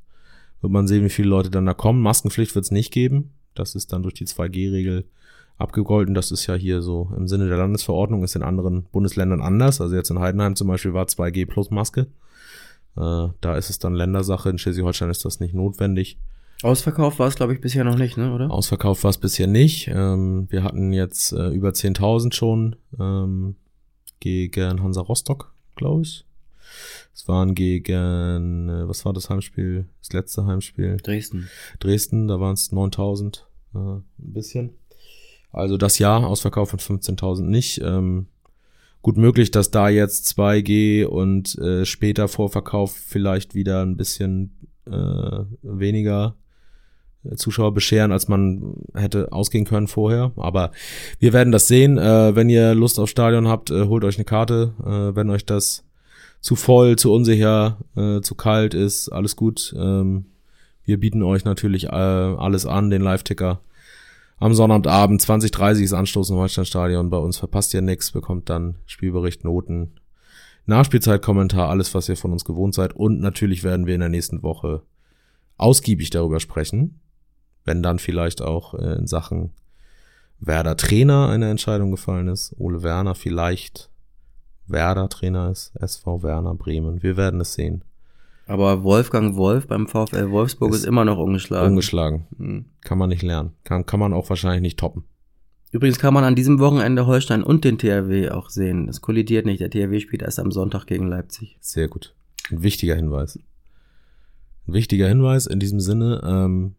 wird 0.62 0.72
man 0.72 0.88
sehen, 0.88 1.04
wie 1.04 1.10
viele 1.10 1.30
Leute 1.30 1.50
dann 1.50 1.65
da 1.65 1.74
kommen. 1.74 2.02
Maskenpflicht 2.02 2.54
wird 2.54 2.65
es 2.65 2.72
nicht 2.72 2.91
geben. 2.91 3.32
Das 3.56 3.74
ist 3.74 3.94
dann 3.94 4.04
durch 4.04 4.13
die 4.13 4.26
2G-Regel 4.26 5.06
abgegolten. 5.58 6.13
Das 6.13 6.32
ist 6.32 6.48
ja 6.48 6.56
hier 6.56 6.82
so 6.82 7.12
im 7.15 7.28
Sinne 7.28 7.48
der 7.48 7.58
Landesverordnung, 7.58 8.24
ist 8.24 8.36
in 8.36 8.44
anderen 8.44 8.84
Bundesländern 8.91 9.41
anders. 9.41 9.82
Also 9.82 9.96
jetzt 9.96 10.10
in 10.10 10.20
Heidenheim 10.20 10.56
zum 10.56 10.68
Beispiel 10.68 10.94
war 10.94 11.06
2G 11.06 11.48
plus 11.48 11.72
Maske. 11.72 12.08
Äh, 12.98 13.28
da 13.41 13.58
ist 13.58 13.70
es 13.70 13.80
dann 13.80 13.94
Ländersache. 13.94 14.50
In 14.50 14.58
Schleswig-Holstein 14.58 15.10
ist 15.10 15.26
das 15.26 15.39
nicht 15.39 15.54
notwendig. 15.54 16.18
Ausverkauft 16.63 17.20
war 17.20 17.28
es, 17.28 17.36
glaube 17.36 17.54
ich, 17.54 17.62
bisher 17.62 17.84
noch 17.84 17.98
nicht, 17.98 18.18
ne, 18.18 18.34
oder? 18.34 18.50
Ausverkauft 18.50 19.04
war 19.04 19.10
es 19.10 19.18
bisher 19.18 19.48
nicht. 19.48 19.88
Ähm, 19.88 20.48
wir 20.50 20.63
hatten 20.63 20.94
jetzt 20.94 21.34
äh, 21.34 21.50
über 21.50 21.70
10.000 21.70 22.34
schon 22.34 22.78
ähm, 23.00 23.56
gegen 24.20 24.82
Hansa 24.82 25.02
Rostock, 25.02 25.54
glaube 25.76 26.04
ich. 26.04 26.26
Es 27.13 27.28
waren 27.28 27.56
gegen, 27.56 28.70
äh, 28.70 28.88
was 28.88 29.06
war 29.06 29.13
das 29.13 29.30
Heimspiel? 29.30 29.86
Das 30.02 30.13
letzte 30.13 30.46
Heimspiel? 30.46 30.98
Dresden. 30.98 31.50
Dresden, 31.80 32.28
da 32.28 32.39
waren 32.39 32.54
es 32.54 32.72
9.000, 32.72 33.41
äh, 33.74 33.78
ein 33.78 34.04
bisschen. 34.18 34.72
Also 35.56 35.78
das 35.78 36.00
Jahr, 36.00 36.28
Ausverkauf 36.28 36.70
von 36.70 36.80
15.000 36.80 37.44
nicht. 37.44 37.82
Ähm, 37.82 38.28
gut 39.02 39.18
möglich, 39.18 39.52
dass 39.52 39.72
da 39.72 39.88
jetzt 39.88 40.38
2G 40.38 41.06
und 41.06 41.58
äh, 41.60 41.86
später 41.86 42.28
Vorverkauf 42.28 42.91
vielleicht 42.94 43.56
wieder 43.56 43.82
ein 43.82 43.96
bisschen 43.96 44.68
äh, 44.86 45.44
weniger 45.62 46.36
Zuschauer 47.36 47.74
bescheren, 47.74 48.12
als 48.12 48.28
man 48.28 48.76
hätte 48.94 49.32
ausgehen 49.32 49.65
können 49.65 49.88
vorher. 49.88 50.32
Aber 50.36 50.72
wir 51.20 51.34
werden 51.34 51.52
das 51.52 51.68
sehen. 51.68 51.98
Äh, 51.98 52.36
wenn 52.36 52.50
ihr 52.50 52.76
Lust 52.76 53.00
auf 53.00 53.10
Stadion 53.10 53.48
habt, 53.48 53.72
äh, 53.72 53.86
holt 53.86 54.04
euch 54.04 54.18
eine 54.18 54.26
Karte. 54.26 54.74
Äh, 54.84 55.15
wenn 55.15 55.30
euch 55.30 55.46
das 55.46 55.86
zu 56.41 56.56
voll, 56.56 56.98
zu 56.98 57.13
unsicher, 57.13 57.78
äh, 57.96 58.22
zu 58.22 58.36
kalt 58.36 58.74
ist, 58.74 59.10
alles 59.10 59.36
gut. 59.36 59.74
Ähm, 59.78 60.26
wir 60.84 61.00
bieten 61.00 61.24
euch 61.24 61.46
natürlich 61.46 61.86
äh, 61.86 61.89
alles 61.89 62.65
an, 62.65 62.89
den 62.89 63.02
Live-Ticker. 63.02 63.62
Am 64.38 64.54
Sonnabendabend 64.54 65.21
20.30 65.21 65.84
ist 65.84 65.93
Anstoß 65.93 66.30
im 66.30 66.36
Holsteinstadion. 66.36 67.10
Bei 67.10 67.17
uns 67.17 67.38
verpasst 67.38 67.74
ihr 67.74 67.82
nichts, 67.82 68.12
bekommt 68.12 68.50
dann 68.50 68.76
Spielbericht, 68.86 69.45
Noten, 69.45 69.95
Nachspielzeit-Kommentar, 70.65 71.69
alles, 71.69 71.93
was 71.93 72.10
ihr 72.10 72.17
von 72.17 72.34
uns 72.34 72.43
gewohnt 72.43 72.74
seid. 72.74 72.93
Und 72.93 73.21
natürlich 73.21 73.63
werden 73.63 73.86
wir 73.86 73.95
in 73.95 74.02
der 74.02 74.10
nächsten 74.10 74.43
Woche 74.43 74.82
ausgiebig 75.58 76.10
darüber 76.10 76.41
sprechen, 76.41 77.00
wenn 77.63 77.82
dann 77.82 77.98
vielleicht 77.98 78.41
auch 78.41 78.74
äh, 78.74 78.95
in 78.95 79.08
Sachen 79.08 79.52
Werder 80.39 80.76
Trainer 80.76 81.30
eine 81.30 81.50
Entscheidung 81.50 81.91
gefallen 81.91 82.28
ist. 82.28 82.54
Ole 82.58 82.84
Werner 82.84 83.15
vielleicht 83.15 83.89
Werder 84.67 85.08
Trainer 85.08 85.50
ist, 85.50 85.74
SV 85.78 86.24
Werner 86.24 86.56
Bremen. 86.56 87.02
Wir 87.04 87.15
werden 87.15 87.39
es 87.39 87.54
sehen. 87.54 87.86
Aber 88.47 88.84
Wolfgang 88.84 89.36
Wolf 89.36 89.67
beim 89.67 89.88
VfL 89.88 90.29
Wolfsburg 90.29 90.71
ist, 90.71 90.79
ist 90.79 90.86
immer 90.86 91.03
noch 91.03 91.17
ungeschlagen. 91.17 91.69
Ungeschlagen. 91.69 92.27
Hm. 92.38 92.65
Kann 92.81 92.97
man 92.97 93.10
nicht 93.10 93.23
lernen. 93.23 93.53
Kann, 93.63 93.86
kann 93.86 93.99
man 93.99 94.13
auch 94.13 94.29
wahrscheinlich 94.29 94.62
nicht 94.62 94.79
toppen. 94.79 95.03
Übrigens 95.71 95.99
kann 95.99 96.13
man 96.13 96.23
an 96.23 96.36
diesem 96.36 96.60
Wochenende 96.60 97.05
Holstein 97.08 97.43
und 97.43 97.65
den 97.65 97.77
THW 97.77 98.29
auch 98.29 98.49
sehen. 98.49 98.88
Das 98.88 99.01
kollidiert 99.01 99.45
nicht. 99.45 99.60
Der 99.60 99.69
THW 99.69 99.99
spielt 99.99 100.21
erst 100.21 100.39
am 100.39 100.51
Sonntag 100.51 100.86
gegen 100.86 101.08
Leipzig. 101.08 101.58
Sehr 101.60 101.88
gut. 101.88 102.13
Ein 102.51 102.62
wichtiger 102.63 102.95
Hinweis. 102.95 103.38
Ein 104.67 104.73
wichtiger 104.73 105.08
Hinweis 105.08 105.47
in 105.47 105.60
diesem 105.60 105.79
Sinne. 105.79 106.21
Ähm, 106.23 106.75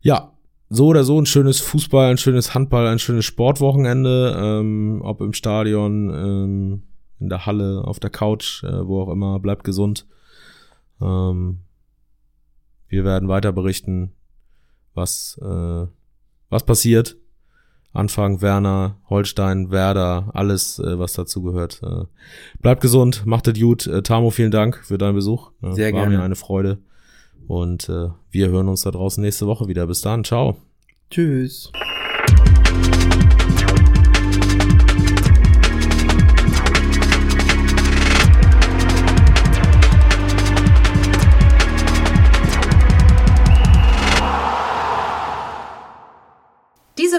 ja, 0.00 0.32
so 0.68 0.88
oder 0.88 1.04
so 1.04 1.20
ein 1.20 1.26
schönes 1.26 1.60
Fußball, 1.60 2.10
ein 2.10 2.18
schönes 2.18 2.54
Handball, 2.54 2.86
ein 2.88 2.98
schönes 2.98 3.24
Sportwochenende, 3.24 4.36
ähm, 4.38 5.00
ob 5.02 5.20
im 5.20 5.32
Stadion, 5.32 6.10
ähm, 6.10 6.82
in 7.20 7.28
der 7.28 7.46
Halle, 7.46 7.82
auf 7.84 8.00
der 8.00 8.10
Couch, 8.10 8.62
äh, 8.64 8.86
wo 8.86 9.02
auch 9.02 9.10
immer. 9.10 9.38
Bleibt 9.38 9.64
gesund. 9.64 10.06
Ähm, 11.00 11.58
wir 12.88 13.04
werden 13.04 13.28
weiter 13.28 13.52
berichten, 13.52 14.12
was, 14.94 15.38
äh, 15.42 15.86
was 16.48 16.64
passiert. 16.64 17.16
Anfang 17.92 18.42
Werner, 18.42 18.98
Holstein, 19.08 19.70
Werder, 19.70 20.30
alles, 20.34 20.78
äh, 20.78 20.98
was 20.98 21.14
dazu 21.14 21.42
gehört. 21.42 21.82
Äh, 21.82 22.04
bleibt 22.60 22.82
gesund, 22.82 23.24
macht 23.24 23.48
es 23.48 23.58
gut. 23.58 23.86
Äh, 23.86 24.02
Tamo, 24.02 24.30
vielen 24.30 24.50
Dank 24.50 24.84
für 24.84 24.98
deinen 24.98 25.14
Besuch. 25.14 25.52
Äh, 25.62 25.72
Sehr 25.72 25.92
War 25.92 26.00
gerne. 26.00 26.18
mir 26.18 26.22
eine 26.22 26.36
Freude. 26.36 26.78
Und 27.48 27.88
äh, 27.88 28.08
wir 28.30 28.48
hören 28.48 28.68
uns 28.68 28.82
da 28.82 28.90
draußen 28.90 29.22
nächste 29.22 29.46
Woche 29.46 29.68
wieder. 29.68 29.86
Bis 29.86 30.02
dann, 30.02 30.24
ciao. 30.24 30.56
Tschüss. 31.10 31.72